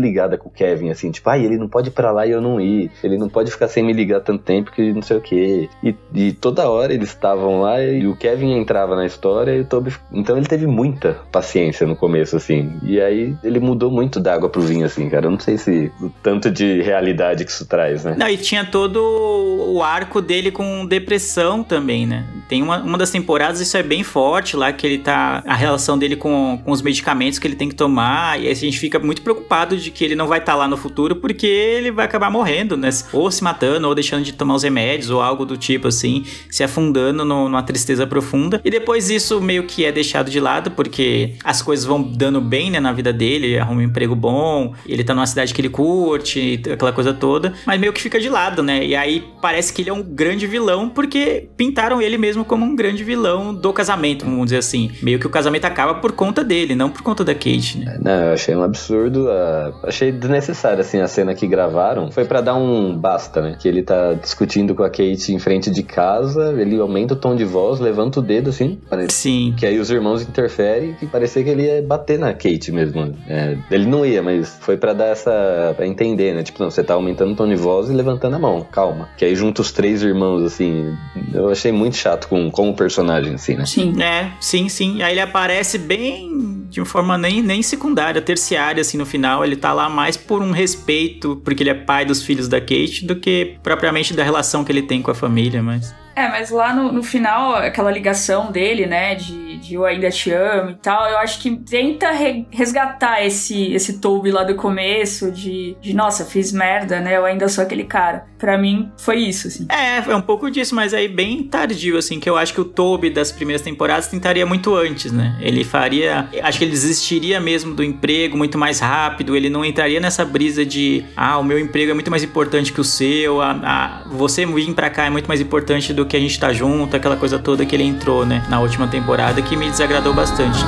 [0.00, 2.40] ligada com o Kevin, assim, tipo, ai, ele não pode ir pra lá e eu
[2.40, 2.90] não ir.
[3.02, 5.68] Ele não pode ficar sem me ligar tanto tempo que não sei o quê.
[5.82, 9.64] E, e toda hora eles estavam lá e o Kevin entrava na história e o
[9.64, 9.94] Toby.
[10.12, 12.72] Então ele teve muita paciência no começo, assim.
[12.82, 15.26] E aí ele mudou muito da água pro vinho, assim, cara.
[15.26, 18.14] Eu não sei se o tanto de realidade que isso traz, né?
[18.18, 21.19] Não, e tinha todo o arco dele com depressão
[21.62, 22.24] também, né?
[22.48, 25.42] Tem uma, uma das temporadas, isso é bem forte lá, que ele tá.
[25.46, 28.40] A relação dele com, com os medicamentos que ele tem que tomar.
[28.40, 30.76] E a gente fica muito preocupado de que ele não vai estar tá lá no
[30.76, 32.90] futuro porque ele vai acabar morrendo, né?
[33.12, 36.62] Ou se matando, ou deixando de tomar os remédios, ou algo do tipo assim, se
[36.62, 38.60] afundando no, numa tristeza profunda.
[38.64, 42.70] E depois isso meio que é deixado de lado porque as coisas vão dando bem,
[42.70, 43.46] né, na vida dele.
[43.48, 47.52] Ele arruma um emprego bom, ele tá numa cidade que ele curte, aquela coisa toda.
[47.66, 48.84] Mas meio que fica de lado, né?
[48.84, 51.09] E aí parece que ele é um grande vilão porque
[51.56, 54.90] pintaram ele mesmo como um grande vilão do casamento, vamos dizer assim.
[55.02, 57.98] Meio que o casamento acaba por conta dele, não por conta da Kate, né?
[58.02, 59.26] Não, eu achei um absurdo.
[59.26, 62.10] Uh, achei desnecessário, assim, a cena que gravaram.
[62.10, 63.56] Foi para dar um basta, né?
[63.60, 67.34] Que ele tá discutindo com a Kate em frente de casa, ele aumenta o tom
[67.34, 68.78] de voz, levanta o dedo, assim.
[68.88, 69.14] Parece.
[69.14, 69.54] Sim.
[69.56, 73.14] Que aí os irmãos interferem e parecia que ele ia bater na Kate mesmo.
[73.28, 75.74] É, ele não ia, mas foi para dar essa.
[75.76, 76.42] pra entender, né?
[76.42, 79.08] Tipo, não, você tá aumentando o tom de voz e levantando a mão, calma.
[79.16, 80.94] Que aí junta os três irmãos, assim.
[81.32, 83.66] Eu achei muito chato com, com o personagem, assim, né?
[83.66, 84.00] Sim.
[84.00, 85.02] É, sim, sim.
[85.02, 89.44] Aí ele aparece bem de uma forma nem, nem secundária, terciária, assim, no final.
[89.44, 93.04] Ele tá lá mais por um respeito, porque ele é pai dos filhos da Kate,
[93.04, 95.94] do que propriamente da relação que ele tem com a família, mas.
[96.14, 100.30] É, mas lá no, no final, aquela ligação dele, né, de, de eu ainda te
[100.30, 105.30] amo e tal, eu acho que tenta re resgatar esse, esse Toby lá do começo,
[105.30, 108.26] de, de nossa, fiz merda, né, eu ainda sou aquele cara.
[108.38, 109.66] Pra mim, foi isso, assim.
[109.68, 112.64] É, é um pouco disso, mas aí bem tardio, assim, que eu acho que o
[112.64, 115.36] Toby das primeiras temporadas tentaria muito antes, né?
[115.40, 116.26] Ele faria.
[116.42, 120.64] Acho que ele desistiria mesmo do emprego muito mais rápido, ele não entraria nessa brisa
[120.64, 124.46] de, ah, o meu emprego é muito mais importante que o seu, a, a, você
[124.46, 127.38] vir pra cá é muito mais importante do que a gente tá junto, aquela coisa
[127.38, 130.58] toda que ele entrou, né, na última temporada, que me desagradou bastante.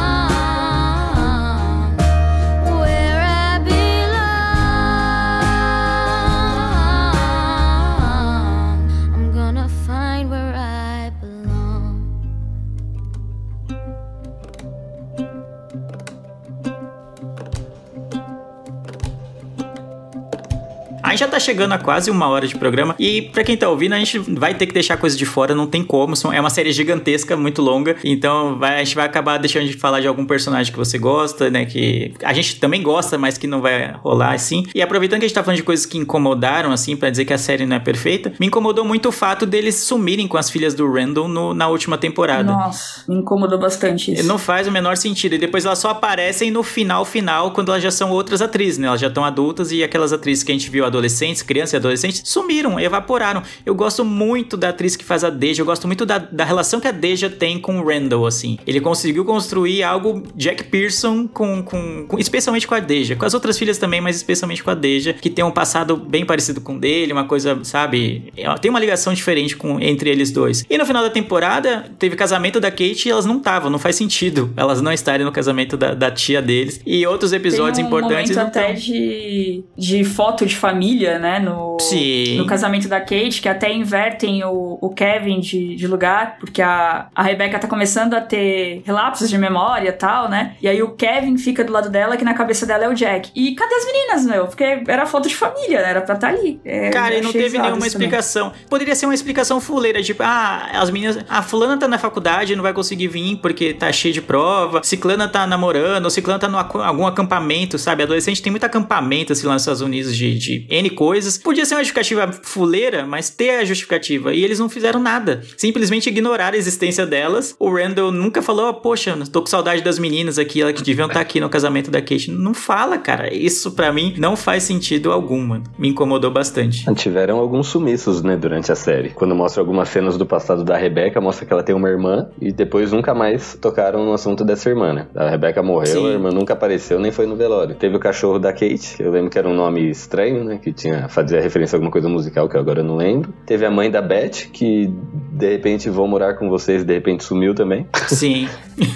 [21.22, 22.94] Já tá chegando a quase uma hora de programa.
[22.98, 25.66] E para quem tá ouvindo, a gente vai ter que deixar coisa de fora, não
[25.66, 26.14] tem como.
[26.32, 27.96] É uma série gigantesca, muito longa.
[28.04, 31.48] Então vai, a gente vai acabar deixando de falar de algum personagem que você gosta,
[31.48, 31.64] né?
[31.64, 34.64] Que a gente também gosta, mas que não vai rolar assim.
[34.74, 37.32] E aproveitando que a gente tá falando de coisas que incomodaram, assim, para dizer que
[37.32, 40.74] a série não é perfeita, me incomodou muito o fato deles sumirem com as filhas
[40.74, 42.52] do Randall no, na última temporada.
[42.52, 44.26] Nossa, me incomodou bastante isso.
[44.26, 45.34] Não faz o menor sentido.
[45.34, 48.88] E depois elas só aparecem no final, final, quando elas já são outras atrizes, né?
[48.88, 51.76] Elas já estão adultas e aquelas atrizes que a gente viu adolescentes adolescentes, crianças e
[51.76, 53.42] adolescentes, sumiram, evaporaram.
[53.64, 56.80] Eu gosto muito da atriz que faz a Deja, eu gosto muito da, da relação
[56.80, 58.58] que a Deja tem com o Randall, assim.
[58.66, 63.34] Ele conseguiu construir algo Jack Pearson com, com, com, especialmente com a Deja, com as
[63.34, 66.76] outras filhas também, mas especialmente com a Deja, que tem um passado bem parecido com
[66.76, 70.64] o dele, uma coisa, sabe, é, tem uma ligação diferente com, entre eles dois.
[70.68, 73.96] E no final da temporada, teve casamento da Kate e elas não estavam, não faz
[73.96, 76.80] sentido elas não estarem no casamento da, da tia deles.
[76.86, 78.36] E outros episódios tem um importantes.
[78.36, 81.38] Momento até de, de foto de família, né?
[81.38, 82.36] No, Sim.
[82.36, 87.09] no casamento da Kate, que até invertem o, o Kevin de, de lugar, porque a,
[87.14, 90.57] a Rebecca tá começando a ter relapsos de memória e tal, né?
[90.61, 93.30] E aí o Kevin fica do lado dela, que na cabeça dela é o Jack.
[93.34, 94.47] E cadê as meninas, meu?
[94.47, 95.90] Porque era foto de família, né?
[95.90, 96.61] Era pra estar tá ali.
[96.64, 98.51] É, Cara, e não teve nenhuma explicação.
[98.51, 98.66] Também.
[98.68, 101.18] Poderia ser uma explicação fuleira, tipo, ah, as meninas.
[101.28, 104.82] A fulana tá na faculdade, não vai conseguir vir porque tá cheio de prova.
[104.82, 108.03] Ciclana tá namorando, Ciclana tá em algum acampamento, sabe?
[108.03, 111.39] Adolescente tem muito acampamento assim lá nos Estados Unidos de, de N coisas.
[111.39, 114.35] Podia ser uma justificativa fuleira, mas ter a justificativa.
[114.35, 115.43] E eles não fizeram nada.
[115.57, 117.55] Simplesmente ignoraram a existência delas.
[117.59, 121.07] O Randall nunca falou, oh, poxa, tô com saudade das meninas aqui, elas que deviam
[121.07, 122.30] estar tá aqui no casamento da Kate.
[122.30, 123.33] Não fala, cara.
[123.33, 125.64] Isso para mim não faz sentido algum, mano.
[125.78, 126.85] Me incomodou bastante.
[126.95, 129.11] Tiveram alguns sumiços, né, durante a série.
[129.11, 132.53] Quando mostra algumas cenas do passado da Rebecca, mostra que ela tem uma irmã e
[132.53, 135.07] depois nunca mais tocaram no assunto dessa irmã, né?
[135.14, 136.09] A Rebecca morreu, Sim.
[136.09, 137.74] a irmã nunca apareceu, nem foi no velório.
[137.74, 140.59] Teve o cachorro da Kate, eu lembro que era um nome estranho, né?
[140.62, 143.32] Que que tinha fazia referência a alguma coisa musical que eu agora não lembro.
[143.46, 144.90] Teve a mãe da Beth, que
[145.32, 147.86] de repente vou morar com vocês, de repente sumiu também.
[148.08, 148.48] Sim.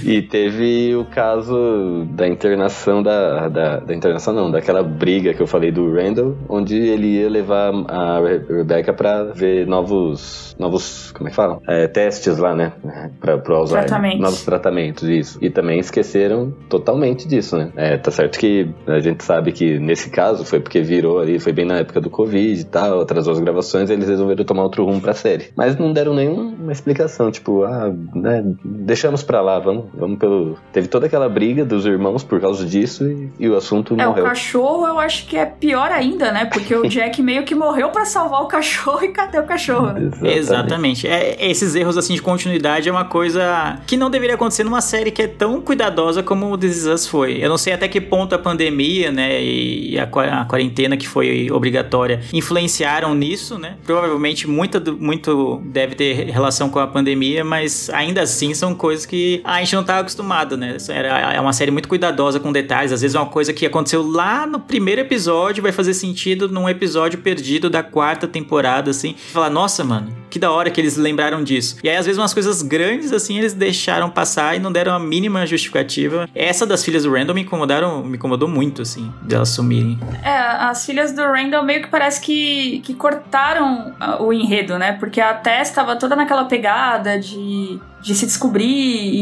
[0.04, 5.46] e teve o caso da internação da, da, da internação não, daquela briga que eu
[5.46, 11.28] falei do Randall, onde ele ia levar a Re- Rebecca pra ver novos novos, como
[11.28, 11.60] é que falam?
[11.68, 12.72] É, testes lá, né?
[13.20, 13.86] Pra, pro Alzheimer.
[13.86, 14.20] Tratamentos.
[14.20, 15.38] Novos tratamentos, isso.
[15.42, 17.70] E também esqueceram totalmente disso, né?
[17.76, 21.52] É, tá certo que a gente sabe que nesse caso foi porque virou ali, foi
[21.52, 25.00] bem na época do Covid e tal, atrasou as gravações, eles resolveram tomar outro rumo
[25.00, 25.46] pra série.
[25.56, 30.56] Mas não deram nenhuma explicação, tipo, ah, né, deixamos pra lá, vamos, vamos pelo.
[30.72, 34.08] Teve toda aquela briga dos irmãos por causa disso e, e o assunto É, o
[34.10, 34.24] morreu.
[34.24, 36.44] cachorro eu acho que é pior ainda, né?
[36.46, 39.92] Porque o Jack meio que morreu pra salvar o cachorro e cadê o cachorro?
[39.92, 40.10] né?
[40.36, 41.06] Exatamente.
[41.06, 45.10] É, esses erros assim de continuidade é uma coisa que não deveria acontecer numa série
[45.10, 47.38] que é tão cuidadosa como o This Is Us foi.
[47.42, 50.04] Eu não sei até que ponto a pandemia, né, e a,
[50.40, 53.76] a quarentena que foi obrigatória influenciaram nisso, né?
[53.84, 59.40] Provavelmente muita muito deve ter relação com a pandemia, mas ainda assim são coisas que
[59.44, 60.76] a gente não estava acostumado, né?
[60.88, 62.92] Era, é uma série muito cuidadosa com detalhes.
[62.92, 66.68] Às vezes é uma coisa que aconteceu lá no primeiro episódio vai fazer sentido num
[66.68, 69.14] episódio perdido da quarta temporada, assim.
[69.32, 71.76] Falar, nossa, mano, que da hora que eles lembraram disso.
[71.82, 74.98] E aí, às vezes, umas coisas grandes, assim, eles deixaram passar e não deram a
[74.98, 76.28] mínima justificativa.
[76.34, 79.98] Essa das filhas do Randall me incomodaram, me incomodou muito, assim, delas sumirem.
[80.22, 84.92] É, as filhas do Randall meio que parece que, que cortaram ah, o enredo, né?
[84.92, 88.64] Porque a Tess tava toda naquela pegada de, de se descobrir,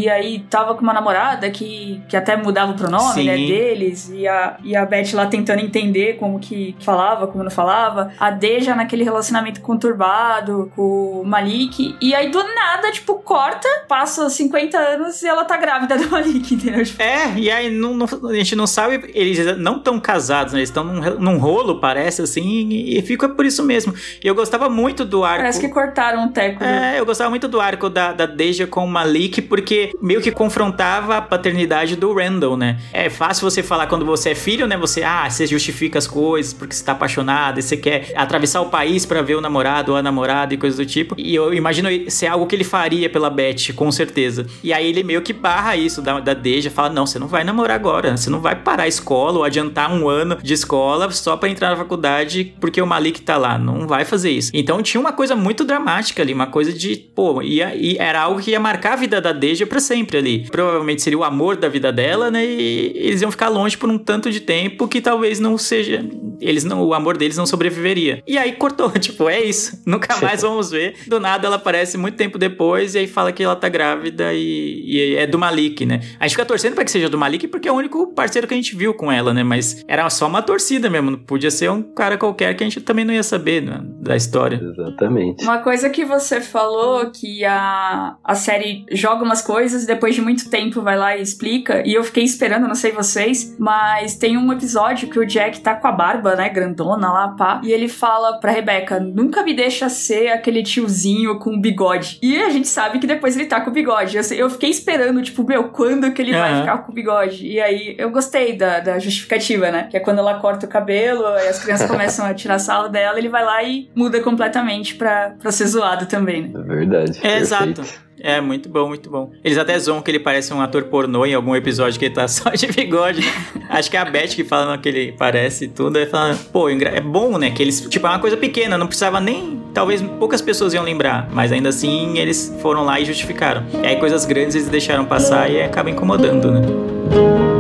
[0.03, 3.25] e aí tava com uma namorada que, que até mudava o pronome, Sim.
[3.25, 7.51] né, deles, e a, e a Beth lá tentando entender como que falava, como não
[7.51, 8.13] falava.
[8.21, 14.29] A Deja naquele relacionamento conturbado com o Malik, e aí do nada, tipo, corta, passa
[14.29, 16.85] 50 anos e ela tá grávida do Malik, entendeu?
[16.85, 20.59] Tipo, É, e aí não, não- a gente não sabe, eles não estão casados, né?
[20.59, 23.95] Eles estão num, num rolo, parece, assim, e, e fica por isso mesmo.
[24.23, 25.39] E eu gostava muito do arco.
[25.41, 26.59] parece que cortaram o teco.
[26.59, 30.21] do- É, eu gostava muito do arco da, da Deja com o Malik, porque meio
[30.21, 32.81] que confrontava a paternidade do Randall, né?
[32.93, 34.77] É fácil você falar quando você é filho, né?
[34.77, 38.71] Você, ah, você justifica as coisas porque você tá apaixonado e você quer atravessar o
[38.71, 41.15] país pra ver o namorado ou a namorada e coisas do tipo.
[41.17, 44.45] E eu imagino ser algo que ele faria pela Beth, com certeza.
[44.61, 47.45] E aí ele meio que barra isso da, da Deja, fala, não, você não vai
[47.45, 51.37] namorar agora, você não vai parar a escola ou adiantar um ano de escola só
[51.37, 53.57] pra entrar na faculdade porque o Malik tá lá.
[53.57, 54.51] Não vai fazer isso.
[54.53, 58.41] Então tinha uma coisa muito dramática ali, uma coisa de, pô, ia, e era algo
[58.41, 60.47] que ia marcar a vida da Deja pra sempre ali.
[60.51, 62.43] Provavelmente seria o amor da vida dela, né?
[62.47, 66.03] E eles iam ficar longe por um tanto de tempo que talvez não seja.
[66.41, 68.23] Eles não, o amor deles não sobreviveria.
[68.27, 69.83] E aí cortou, tipo, é isso.
[69.85, 70.95] Nunca mais vamos ver.
[71.07, 74.83] Do nada ela aparece muito tempo depois e aí fala que ela tá grávida e,
[74.87, 76.01] e é do Malik, né?
[76.19, 78.55] A gente fica torcendo pra que seja do Malik porque é o único parceiro que
[78.55, 79.43] a gente viu com ela, né?
[79.43, 81.19] Mas era só uma torcida mesmo.
[81.19, 84.59] Podia ser um cara qualquer que a gente também não ia saber né, da história.
[84.63, 85.45] Exatamente.
[85.45, 90.21] Uma coisa que você falou que a, a série joga umas coisas e depois de
[90.21, 94.37] muito tempo vai lá e explica, e eu fiquei esperando, não sei vocês, mas tem
[94.37, 97.89] um episódio que o Jack tá com a barba, né, grandona lá, pá, e ele
[97.89, 102.19] fala pra Rebecca: nunca me deixa ser aquele tiozinho com bigode.
[102.23, 104.17] E a gente sabe que depois ele tá com bigode.
[104.17, 106.61] Eu, eu fiquei esperando, tipo, meu, quando que ele vai Aham.
[106.61, 107.47] ficar com bigode?
[107.47, 109.89] E aí eu gostei da, da justificativa, né?
[109.91, 113.19] Que é quando ela corta o cabelo e as crianças começam a tirar sarro dela,
[113.19, 116.51] ele vai lá e muda completamente pra, pra ser zoado também, né?
[116.55, 117.21] É verdade.
[117.23, 117.83] É, exato.
[118.21, 119.33] É, muito bom, muito bom.
[119.43, 122.27] Eles até zoam que ele parece um ator pornô em algum episódio que ele tá
[122.29, 123.65] só de bigode, né?
[123.69, 125.99] Acho que é a Beth que fala que ele parece tudo.
[125.99, 127.51] Aí fala, pô, é bom, né?
[127.51, 129.63] Que eles, tipo, é uma coisa pequena, não precisava nem.
[129.73, 133.65] Talvez poucas pessoas iam lembrar, mas ainda assim eles foram lá e justificaram.
[133.83, 137.54] E aí coisas grandes eles deixaram passar e acaba incomodando, né?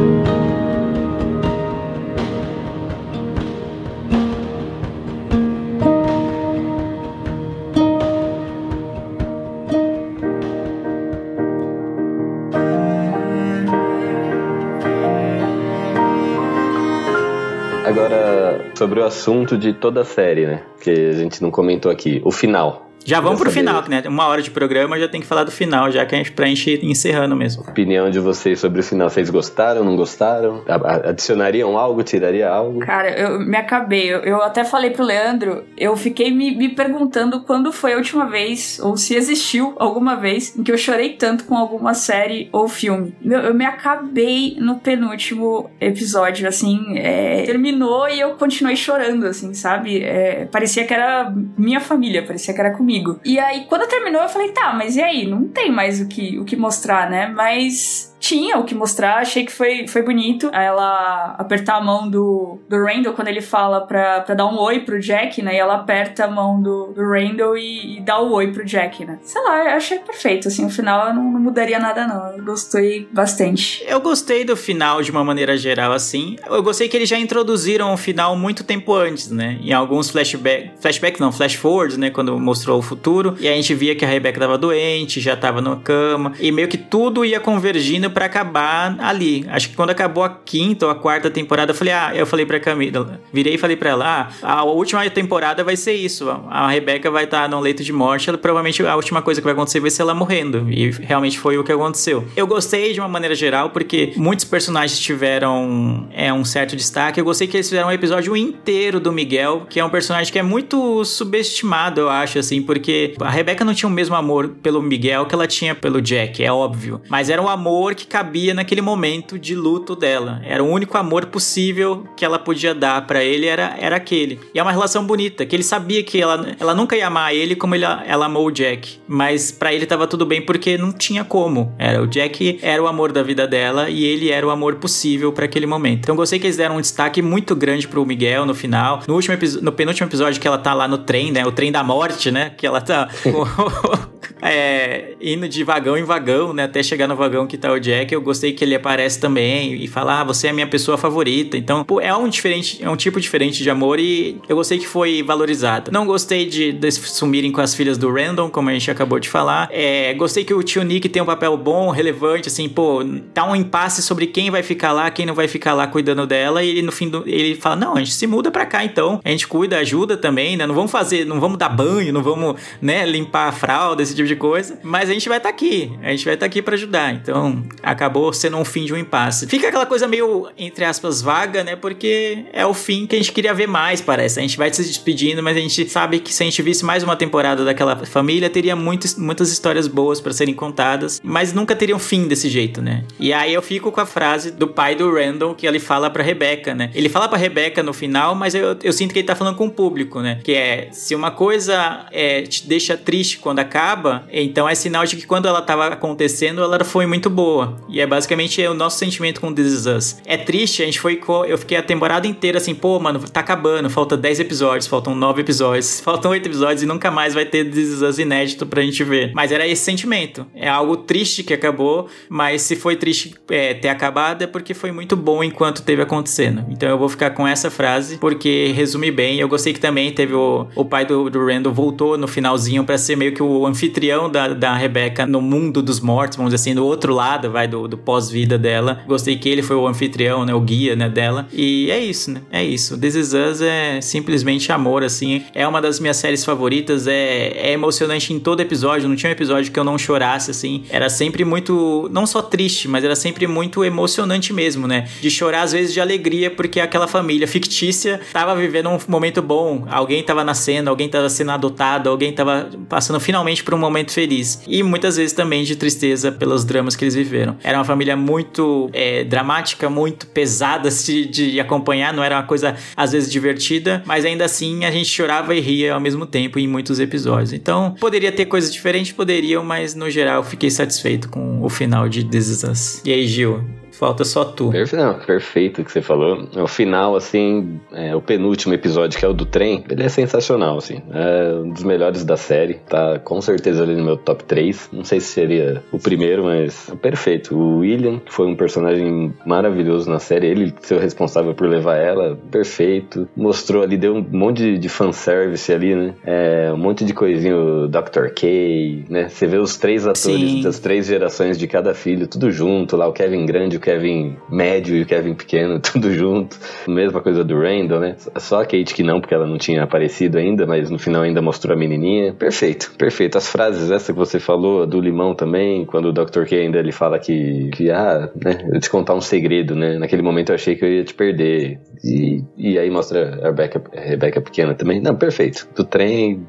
[18.85, 20.63] Sobre o assunto de toda a série, né?
[20.79, 22.21] Que a gente não comentou aqui.
[22.23, 22.91] O final.
[23.05, 24.03] Já vamos pro saber final, né?
[24.07, 26.47] Uma hora de programa já tem que falar do final, já que a gente, pra
[26.47, 27.63] gente ir encerrando mesmo.
[27.63, 29.11] opinião de vocês sobre o final.
[29.11, 30.63] Vocês gostaram, não gostaram?
[31.05, 32.81] Adicionariam algo, tiraria algo?
[32.81, 34.13] Cara, eu me acabei.
[34.13, 38.27] Eu, eu até falei pro Leandro, eu fiquei me, me perguntando quando foi a última
[38.27, 42.69] vez, ou se existiu alguma vez, em que eu chorei tanto com alguma série ou
[42.69, 43.15] filme.
[43.21, 49.53] Meu, eu me acabei no penúltimo episódio, assim, é, terminou e eu continuei chorando, assim,
[49.53, 50.03] sabe?
[50.03, 52.94] É, parecia que era minha família, parecia que era comigo.
[53.25, 55.27] E aí, quando terminou, eu falei, tá, mas e aí?
[55.27, 57.29] Não tem mais o que, o que mostrar, né?
[57.29, 60.49] Mas tinha o que mostrar, achei que foi, foi bonito.
[60.51, 64.81] Ela apertar a mão do, do Randall quando ele fala pra, pra dar um oi
[64.81, 65.55] pro Jack, né?
[65.55, 69.05] E ela aperta a mão do, do Randall e, e dá o oi pro Jack,
[69.05, 69.19] né?
[69.23, 72.43] Sei lá, eu achei perfeito, assim, o final eu não, não mudaria nada não, eu
[72.43, 73.85] gostei bastante.
[73.87, 76.37] Eu gostei do final de uma maneira geral, assim.
[76.47, 79.59] Eu gostei que eles já introduziram o final muito tempo antes, né?
[79.63, 82.09] Em alguns flashbacks, flashbacks não, flash forwards, né?
[82.09, 83.37] Quando mostrou o futuro.
[83.39, 86.33] E a gente via que a Rebecca tava doente, já tava na cama.
[86.41, 89.45] E meio que tudo ia convergindo para acabar ali.
[89.49, 92.47] Acho que quando acabou a quinta ou a quarta temporada, eu falei, ah, eu falei
[92.47, 96.31] pra Camila, virei e falei pra ela, ah, a última temporada vai ser isso.
[96.49, 99.45] A Rebecca vai estar tá no leito de morte, ela, provavelmente a última coisa que
[99.45, 100.71] vai acontecer vai ser ela morrendo.
[100.71, 102.25] E realmente foi o que aconteceu.
[102.37, 107.21] Eu gostei de uma maneira geral, porque muitos personagens tiveram é, um certo destaque.
[107.21, 110.39] Eu gostei que eles fizeram um episódio inteiro do Miguel, que é um personagem que
[110.39, 114.81] é muito subestimado, eu acho, assim, porque a Rebecca não tinha o mesmo amor pelo
[114.81, 117.01] Miguel que ela tinha pelo Jack, é óbvio.
[117.09, 120.41] Mas era um amor que cabia naquele momento de luto dela.
[120.45, 124.41] Era o único amor possível que ela podia dar para ele, era, era aquele.
[124.55, 127.55] E é uma relação bonita, que ele sabia que ela, ela nunca ia amar ele
[127.57, 128.99] como ele, ela amou o Jack.
[129.07, 131.75] Mas para ele tava tudo bem porque não tinha como.
[131.79, 135.33] Era o Jack era o amor da vida dela e ele era o amor possível
[135.33, 136.01] para aquele momento.
[136.01, 139.03] Então gostei que eles deram um destaque muito grande pro Miguel no final.
[139.07, 141.45] No último no penúltimo episódio que ela tá lá no trem, né?
[141.47, 142.51] O trem da morte, né?
[142.57, 143.09] Que ela tá
[144.43, 146.65] é, indo de vagão em vagão, né?
[146.65, 148.13] Até chegar no vagão que tá o Jack.
[148.13, 151.57] Eu gostei que ele aparece também e fala: Ah, você é a minha pessoa favorita.
[151.57, 154.87] Então, pô, é um diferente, é um tipo diferente de amor e eu gostei que
[154.87, 155.91] foi valorizado.
[155.93, 159.29] Não gostei de, de sumirem com as filhas do Random, como a gente acabou de
[159.29, 159.69] falar.
[159.71, 163.55] É, gostei que o tio Nick tem um papel bom, relevante, assim, pô, tá um
[163.55, 166.63] impasse sobre quem vai ficar lá, quem não vai ficar lá cuidando dela.
[166.63, 169.21] E ele, no fim do, ele fala: Não, a gente se muda pra cá então.
[169.25, 170.67] A gente cuida, ajuda também, né?
[170.67, 174.29] Não vamos fazer, não vamos dar banho, não vamos, né, limpar a fralda, esse tipo
[174.29, 174.79] de coisa.
[174.83, 175.93] Mas a gente vai estar tá aqui.
[176.03, 177.13] A gente vai estar tá aqui para ajudar.
[177.13, 179.47] Então, acabou sendo um fim de um impasse.
[179.47, 181.77] Fica aquela coisa meio, entre aspas, vaga, né?
[181.77, 184.39] Porque é o fim que a gente queria ver mais, parece.
[184.39, 187.03] A gente vai se despedindo, mas a gente sabe que se a gente visse mais
[187.03, 191.95] uma temporada daquela família, teria muitas, muitas histórias boas para serem contadas, mas nunca teria
[191.95, 193.05] um fim desse jeito, né?
[193.19, 196.23] E aí eu fico com a frase do pai do Randall que ele fala para
[196.23, 196.91] Rebecca, né?
[196.95, 199.67] Ele fala para Rebecca no final, mas eu, eu sinto que ele tá falando com
[199.67, 200.41] o público, né?
[200.43, 205.17] Que é se uma coisa é, te deixa triste quando acaba, então é sinal de
[205.17, 207.64] que quando ela tava acontecendo, ela foi muito boa.
[207.89, 210.17] E é basicamente o nosso sentimento com This Is Us.
[210.27, 211.21] É triste, a gente foi.
[211.47, 215.41] Eu fiquei a temporada inteira assim, pô, mano, tá acabando, falta 10 episódios, faltam 9
[215.41, 219.03] episódios, faltam 8 episódios e nunca mais vai ter This Is Us inédito pra gente
[219.05, 219.33] ver.
[219.35, 220.47] Mas era esse sentimento.
[220.55, 224.91] É algo triste que acabou, mas se foi triste é, ter acabado é porque foi
[224.93, 226.65] muito bom enquanto teve acontecendo.
[226.69, 229.39] Então eu vou ficar com essa frase porque resume bem.
[229.39, 232.99] Eu gostei que também teve o, o pai do, do Randall voltou no finalzinho para
[232.99, 236.75] ser meio que o anfitrião da, da Rebecca no mundo dos mortos, vamos dizer assim,
[236.75, 239.01] do outro lado, vai, do, do pós-vida dela.
[239.07, 241.47] Gostei que ele foi o anfitrião, né, o guia, né, dela.
[241.53, 242.99] E é isso, né, é isso.
[242.99, 245.45] This Is Us é simplesmente amor, assim.
[245.55, 249.09] É uma das minhas séries favoritas, é, é emocionante em todo episódio.
[249.09, 250.85] Não tinha um episódio que eu não chorasse, assim.
[250.91, 255.09] Era sempre muito, não só triste, mas era sempre muito emocionante mesmo, né?
[255.21, 259.87] De chorar às vezes de alegria, porque aquela família fictícia tava vivendo um momento bom.
[259.89, 264.61] Alguém tava nascendo, alguém tava sendo adotado, alguém tava passando finalmente por um momento feliz.
[264.67, 267.44] E muitas vezes também de tristeza pelos dramas que eles viveram.
[267.63, 272.77] Era uma família muito é, dramática, muito pesada de, de acompanhar, não era uma coisa
[272.97, 276.67] às vezes divertida, mas ainda assim a gente chorava e ria ao mesmo tempo em
[276.67, 277.53] muitos episódios.
[277.53, 282.25] Então, poderia ter coisas diferentes, poderiam, mas no geral fiquei satisfeito com o final de
[282.25, 283.03] This Is Us.
[283.05, 283.84] E aí, Gil?
[283.99, 284.71] Falta só tu.
[284.71, 286.49] Perfeito, não, perfeito o que você falou.
[286.57, 290.79] O final, assim, é, o penúltimo episódio, que é o do trem, ele é sensacional,
[290.79, 291.01] assim.
[291.13, 292.75] É um dos melhores da série.
[292.75, 294.91] Tá com certeza ali no meu top 3.
[294.93, 297.57] Não sei se seria o primeiro, mas é perfeito.
[297.57, 301.97] O William, que foi um personagem maravilhoso na série, ele ser o responsável por levar
[301.97, 303.29] ela, perfeito.
[303.37, 306.15] Mostrou ali, deu um monte de, de fanservice ali, né?
[306.25, 308.31] É, um monte de coisinho, Dr.
[308.35, 309.29] K, né?
[309.29, 310.63] Você vê os três atores Sim.
[310.63, 314.97] das três gerações de cada filho, tudo junto lá, o Kevin Grande, o Kevin médio
[314.97, 316.59] e o Kevin pequeno, tudo junto.
[316.89, 318.17] Mesma coisa do Randall, né?
[318.39, 321.43] Só a Kate que não, porque ela não tinha aparecido ainda, mas no final ainda
[321.43, 322.33] mostrou a menininha.
[322.33, 323.37] Perfeito, perfeito.
[323.37, 326.45] As frases, essa que você falou, do limão também, quando o Dr.
[326.47, 329.99] K ainda ele fala que, que ah, né, eu te contar um segredo, né?
[329.99, 331.79] Naquele momento eu achei que eu ia te perder.
[332.03, 335.01] E, e aí mostra a Rebecca, a Rebecca pequena também.
[335.01, 335.69] Não, perfeito.
[335.77, 336.47] Do trem,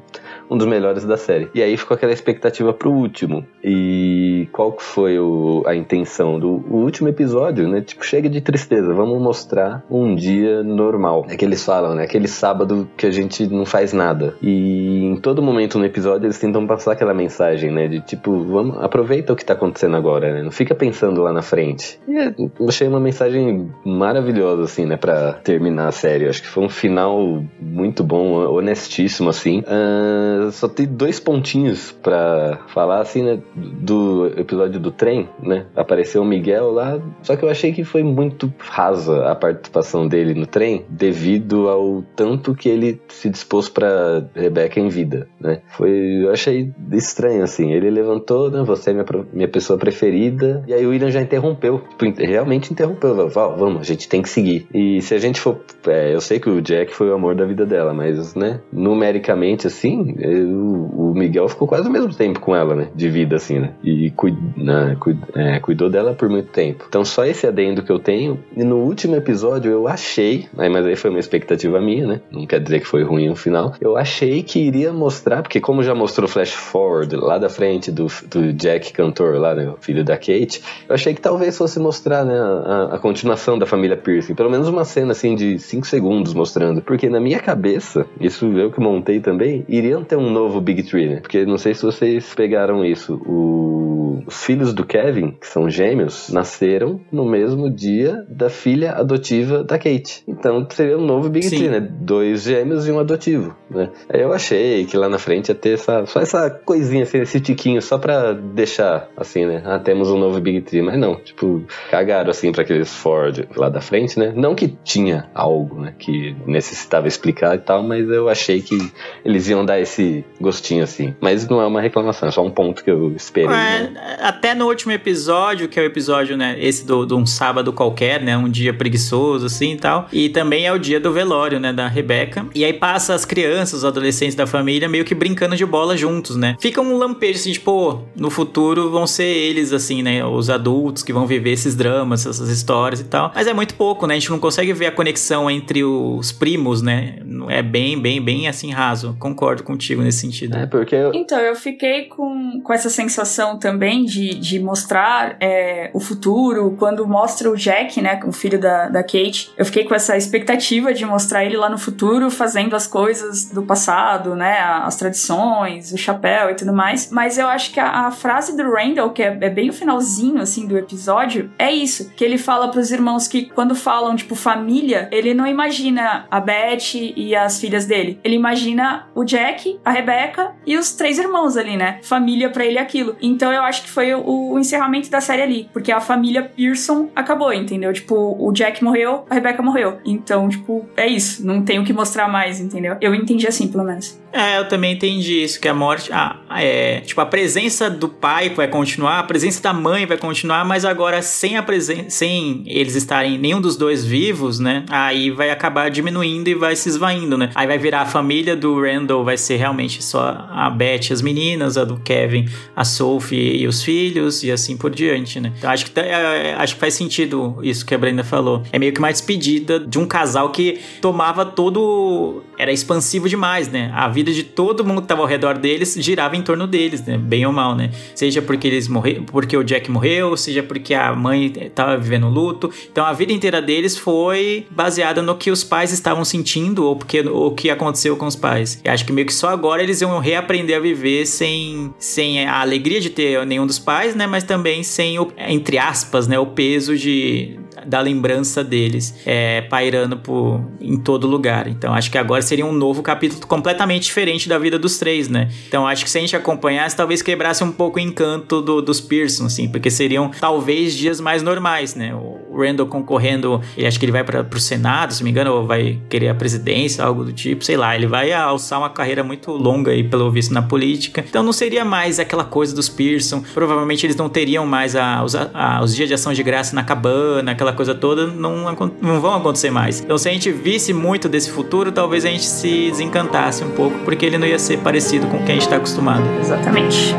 [0.50, 1.48] um dos melhores da série.
[1.54, 3.44] E aí ficou aquela expectativa pro último.
[3.62, 7.80] E qual que foi o, a intenção do último episódio, né?
[7.80, 11.26] Tipo, chega de tristeza, vamos mostrar um dia normal.
[11.28, 12.04] É que eles falam, né?
[12.04, 14.34] Aquele sábado que a gente não faz nada.
[14.42, 17.88] E em todo momento no episódio eles tentam passar aquela mensagem, né?
[17.88, 20.42] De tipo, vamos, aproveita o que tá acontecendo agora, né?
[20.42, 21.98] Não fica pensando lá na frente.
[22.08, 22.16] E
[22.58, 24.96] eu achei uma mensagem maravilhosa, assim, né?
[24.96, 26.28] Pra terminar a série.
[26.28, 29.60] Acho que foi um final muito bom, honestíssimo, assim.
[29.60, 33.38] Uh, só tem dois pontinhos para falar, assim, né?
[33.54, 35.66] Do episódio do trem, né?
[35.74, 40.34] Apareceu o Miguel lá, só que eu achei que foi muito rasa a participação dele
[40.34, 45.60] no trem, devido ao tanto que ele se dispôs para Rebeca em vida, né?
[45.68, 45.90] Foi,
[46.24, 47.72] eu achei estranho, assim.
[47.72, 48.62] Ele levantou, né?
[48.64, 53.28] Você é minha, minha pessoa preferida, e aí o William já interrompeu, tipo, realmente interrompeu.
[53.28, 54.66] Vamos, a gente tem que seguir.
[54.72, 55.60] E se a gente for.
[55.86, 58.60] É, eu sei que o Jack foi o amor da vida dela, mas, né?
[58.72, 62.88] Numericamente, assim, o Miguel ficou quase o mesmo tempo com ela, né?
[62.94, 63.70] De vida, assim, né?
[63.82, 66.84] E cuid, né, cuid, é, cuidou dela por muito tempo.
[66.88, 68.38] Então, só esse adendo que eu tenho.
[68.56, 72.20] E no último episódio, eu achei, aí, mas aí foi uma expectativa minha, né?
[72.30, 73.74] Não quer dizer que foi ruim no final.
[73.80, 78.06] Eu achei que iria mostrar, porque como já mostrou Flash Forward lá da frente do,
[78.28, 79.68] do Jack cantor, lá, né?
[79.68, 82.38] O filho da Kate, eu achei que talvez fosse mostrar, né?
[82.38, 84.34] A, a continuação da família Piercing.
[84.34, 86.82] Pelo menos uma cena, assim, de 5 segundos mostrando.
[86.82, 91.08] Porque na minha cabeça, isso eu que montei também, iriam ter um novo Big Tree,
[91.08, 91.20] né?
[91.20, 93.14] Porque não sei se vocês pegaram isso.
[93.26, 94.22] O...
[94.26, 99.78] Os filhos do Kevin, que são gêmeos, nasceram no mesmo dia da filha adotiva da
[99.78, 100.24] Kate.
[100.26, 101.58] Então seria um novo Big Sim.
[101.58, 101.80] Tree, né?
[101.80, 103.90] Dois gêmeos e um adotivo, né?
[104.08, 107.40] Aí eu achei que lá na frente ia ter essa, só essa coisinha, assim, esse
[107.40, 109.62] tiquinho, só pra deixar, assim, né?
[109.64, 110.82] Ah, temos um novo Big Tree.
[110.82, 114.32] Mas não, tipo, cagaram, assim, pra aqueles Ford lá da frente, né?
[114.34, 115.94] Não que tinha algo, né?
[115.98, 118.76] Que necessitava explicar e tal, mas eu achei que
[119.24, 120.02] eles iam dar esse
[120.40, 121.14] gostinho, assim.
[121.20, 123.54] Mas não é uma reclamação, é só um ponto que eu esperei.
[123.54, 124.16] É, né?
[124.20, 126.56] Até no último episódio, que é o episódio, né?
[126.58, 128.36] Esse do, de um sábado qualquer, né?
[128.36, 130.08] Um dia preguiçoso, assim e tal.
[130.12, 131.72] E também é o dia do velório, né?
[131.72, 132.46] Da Rebeca.
[132.54, 136.36] E aí passa as crianças, os adolescentes da família meio que brincando de bola juntos,
[136.36, 136.56] né?
[136.60, 140.24] Fica um lampejo, assim, tipo, no futuro vão ser eles, assim, né?
[140.24, 143.32] Os adultos que vão viver esses dramas, essas histórias e tal.
[143.34, 144.14] Mas é muito pouco, né?
[144.14, 147.18] A gente não consegue ver a conexão entre os primos, né?
[147.48, 149.16] É bem, bem, bem assim raso.
[149.18, 150.56] Concordo contigo nesse sentido.
[150.56, 151.12] É, porque eu...
[151.14, 156.76] Então, eu fiquei com, com essa sensação também de, de mostrar é, o futuro.
[156.78, 158.20] Quando mostra o Jack, né?
[158.24, 161.78] O filho da, da Kate, eu fiquei com essa expectativa de mostrar ele lá no
[161.78, 164.58] futuro fazendo as coisas do passado, né?
[164.60, 167.10] As tradições, o chapéu e tudo mais.
[167.10, 170.40] Mas eu acho que a, a frase do Randall, que é, é, bem o finalzinho,
[170.40, 172.12] assim, do episódio, é isso.
[172.16, 176.94] Que ele fala pros irmãos que quando falam, tipo, família, ele não imagina a Beth
[176.94, 178.18] e as filhas dele.
[178.22, 182.00] Ele imagina o Jack, a Rebecca e os três irmãos ali, né?
[182.02, 183.14] Família para ele aquilo.
[183.22, 185.70] Então eu acho que foi o, o, encerramento da série ali.
[185.72, 187.92] Porque a família Pearson acabou, entendeu?
[187.92, 190.00] Tipo, o Jack morreu, a Rebecca morreu.
[190.04, 191.46] Então, tipo, é isso.
[191.46, 192.96] Não tem o que mostrar mais, entendeu?
[193.00, 194.20] Eu entendi assim, pelo menos.
[194.32, 196.12] É, eu também entendi isso, que a morte.
[196.12, 197.00] Ah, é.
[197.00, 201.22] Tipo, a presença do pai vai continuar, a presença da mãe vai continuar, mas agora
[201.22, 202.10] sem a presença.
[202.10, 204.84] Sem eles estarem nenhum dos dois vivos, né?
[204.90, 207.50] Aí vai acabar diminuindo e vai se esvaindo, né?
[207.54, 211.76] Aí vai virar a família do Randall, vai ser realmente só a Beth as meninas,
[211.76, 215.52] a do Kevin, a Sophie e os filhos, e assim por diante, né?
[215.56, 218.62] Então acho que, é, acho que faz sentido isso que a Brenda falou.
[218.72, 222.42] É meio que uma despedida de um casal que tomava todo.
[222.58, 223.90] Era expansivo demais, né?
[223.94, 227.04] A vida vida de todo mundo que estava ao redor deles girava em torno deles,
[227.04, 227.16] né?
[227.16, 227.90] Bem ou mal, né?
[228.14, 232.70] Seja porque eles morreram, porque o Jack morreu, seja porque a mãe estava vivendo luto.
[232.90, 237.20] Então a vida inteira deles foi baseada no que os pais estavam sentindo ou porque
[237.20, 238.80] o que aconteceu com os pais.
[238.84, 242.60] E acho que meio que só agora eles iam reaprender a viver sem, sem a
[242.60, 244.26] alegria de ter nenhum dos pais, né?
[244.26, 246.38] Mas também sem o, entre aspas, né?
[246.38, 251.68] O peso de da lembrança deles é, pairando por, em todo lugar.
[251.68, 255.48] Então acho que agora seria um novo capítulo completamente diferente da vida dos três, né?
[255.68, 259.00] Então acho que se a gente acompanhasse, talvez quebrasse um pouco o encanto do, dos
[259.00, 262.14] Pearson, assim, porque seriam talvez dias mais normais, né?
[262.14, 265.52] O Randall concorrendo, ele acho que ele vai para o Senado, se não me engano,
[265.52, 267.94] ou vai querer a presidência, algo do tipo, sei lá.
[267.94, 271.24] Ele vai alçar uma carreira muito longa aí, pelo visto, na política.
[271.28, 273.42] Então não seria mais aquela coisa dos Pearson.
[273.54, 276.82] Provavelmente eles não teriam mais a, os, a, os dias de ação de graça na
[276.82, 280.00] cabana, aquela coisa toda, não, não vão acontecer mais.
[280.00, 283.98] Então se a gente visse muito desse futuro, talvez a gente se desencantasse um pouco,
[284.04, 286.24] porque ele não ia ser parecido com quem a gente está acostumado.
[286.40, 287.14] Exatamente.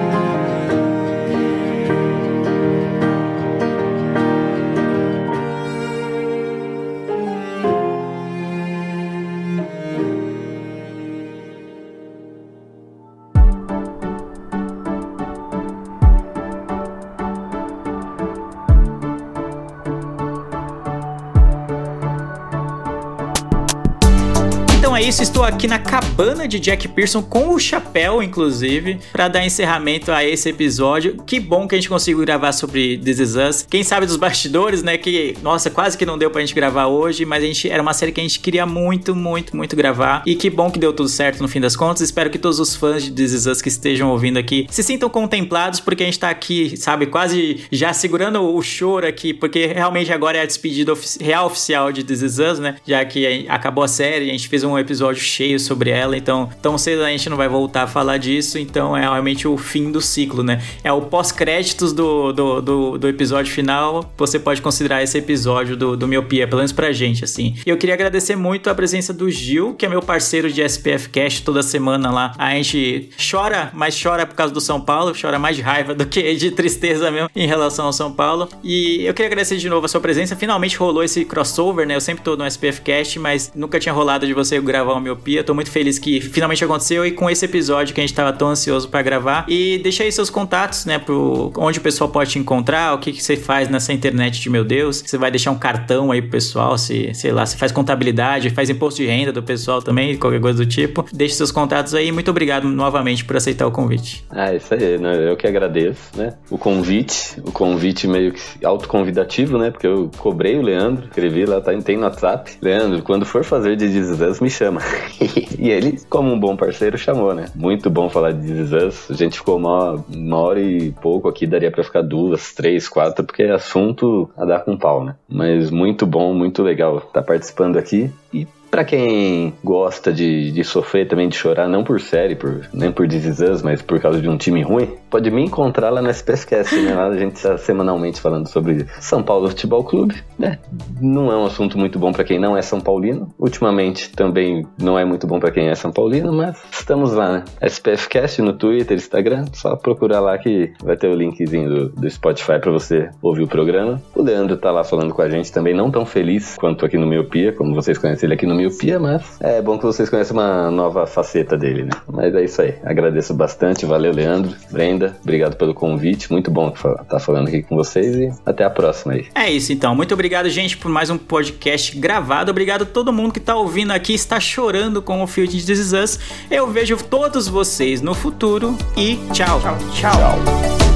[26.17, 31.17] Cabana de Jack Pearson com o chapéu, inclusive, para dar encerramento a esse episódio.
[31.27, 33.67] Que bom que a gente conseguiu gravar sobre This Is Us.
[33.69, 34.97] Quem sabe dos bastidores, né?
[34.97, 37.93] Que, nossa, quase que não deu pra gente gravar hoje, mas a gente era uma
[37.93, 40.23] série que a gente queria muito, muito, muito gravar.
[40.25, 42.01] E que bom que deu tudo certo no fim das contas.
[42.01, 45.11] Espero que todos os fãs de This Is Us que estejam ouvindo aqui se sintam
[45.11, 50.11] contemplados, porque a gente tá aqui, sabe, quase já segurando o choro aqui, porque realmente
[50.11, 52.77] agora é a despedida ofici real oficial de This Is Us, né?
[52.87, 56.77] Já que acabou a série, a gente fez um episódio cheio sobre ela, então tão
[56.77, 60.01] cedo a gente não vai voltar a falar disso, então é realmente o fim do
[60.01, 60.61] ciclo, né?
[60.83, 65.97] É o pós-créditos do, do, do, do, episódio final, você pode considerar esse episódio do,
[65.97, 67.55] do Miopia, pelo menos pra gente, assim.
[67.65, 71.09] E eu queria agradecer muito a presença do Gil, que é meu parceiro de SPF
[71.09, 72.33] Cast toda semana lá.
[72.37, 76.05] A gente chora, mas chora por causa do São Paulo, chora mais de raiva do
[76.05, 78.47] que de tristeza mesmo em relação ao São Paulo.
[78.63, 80.35] E eu queria agradecer de novo a sua presença.
[80.35, 81.95] Finalmente rolou esse crossover, né?
[81.95, 85.43] Eu sempre tô no SPF Cast, mas nunca tinha rolado de você gravar o Miopia.
[85.43, 88.49] Tô muito feliz que finalmente aconteceu e com esse episódio que a gente tava tão
[88.49, 89.45] ansioso para gravar.
[89.47, 90.99] E deixa aí seus contatos, né?
[90.99, 94.49] Pro onde o pessoal pode te encontrar, o que, que você faz nessa internet de
[94.49, 95.03] meu Deus.
[95.05, 98.69] Você vai deixar um cartão aí pro pessoal, se, sei lá, se faz contabilidade, faz
[98.69, 101.05] imposto de renda do pessoal também, qualquer coisa do tipo.
[101.13, 102.11] Deixe seus contatos aí.
[102.11, 104.25] Muito obrigado novamente por aceitar o convite.
[104.29, 105.31] Ah, isso aí, né?
[105.31, 106.33] Eu que agradeço, né?
[106.49, 109.71] O convite, o convite meio que autoconvidativo, né?
[109.71, 112.51] Porque eu cobrei o Leandro, escrevi lá, tá, tem no WhatsApp.
[112.61, 114.81] Leandro, quando for fazer de This Us, me chama.
[115.57, 117.47] e ele, como um bom parceiro, chamou, né?
[117.55, 119.11] Muito bom falar de This Us.
[119.11, 123.23] A gente ficou uma, uma hora e pouco aqui, daria para ficar duas, três, quatro,
[123.23, 125.15] porque é assunto a dar com pau, né?
[125.27, 128.11] Mas muito bom, muito legal estar tá participando aqui.
[128.33, 132.91] E para quem gosta de, de sofrer também, de chorar, não por série, por, nem
[132.91, 136.75] por This mas por causa de um time ruim, pode me encontrar lá no SPScast,
[136.75, 136.93] né?
[136.93, 140.59] Lá a gente está semanalmente falando sobre São Paulo Futebol Clube, né?
[140.99, 143.33] Não é um assunto muito bom para quem não é São Paulino.
[143.39, 147.45] Ultimamente também não é muito bom para quem é São Paulino, mas estamos lá, né?
[147.61, 152.59] SPFcast no Twitter, Instagram, só procurar lá que vai ter o linkzinho do, do Spotify
[152.59, 154.01] para você ouvir o programa.
[154.15, 157.07] O Leandro tá lá falando com a gente também, não tão feliz quanto aqui no
[157.07, 160.69] Miopia, como vocês conhecem ele aqui no miopia, mas é bom que vocês conheçam uma
[160.71, 161.91] nova faceta dele, né?
[162.07, 162.75] Mas é isso aí.
[162.83, 163.85] Agradeço bastante.
[163.85, 165.15] Valeu, Leandro, Brenda.
[165.21, 166.31] Obrigado pelo convite.
[166.31, 169.27] Muito bom estar tá falando aqui com vocês e até a próxima aí.
[169.35, 169.95] É isso então.
[169.95, 172.51] Muito obrigado, gente, por mais um podcast gravado.
[172.51, 175.93] Obrigado a todo mundo que está ouvindo aqui, está chorando com o Field de This
[175.93, 176.19] Us.
[176.49, 179.59] Eu vejo todos vocês no futuro e tchau.
[179.61, 179.77] Tchau.
[179.93, 180.11] tchau.
[180.11, 180.86] tchau.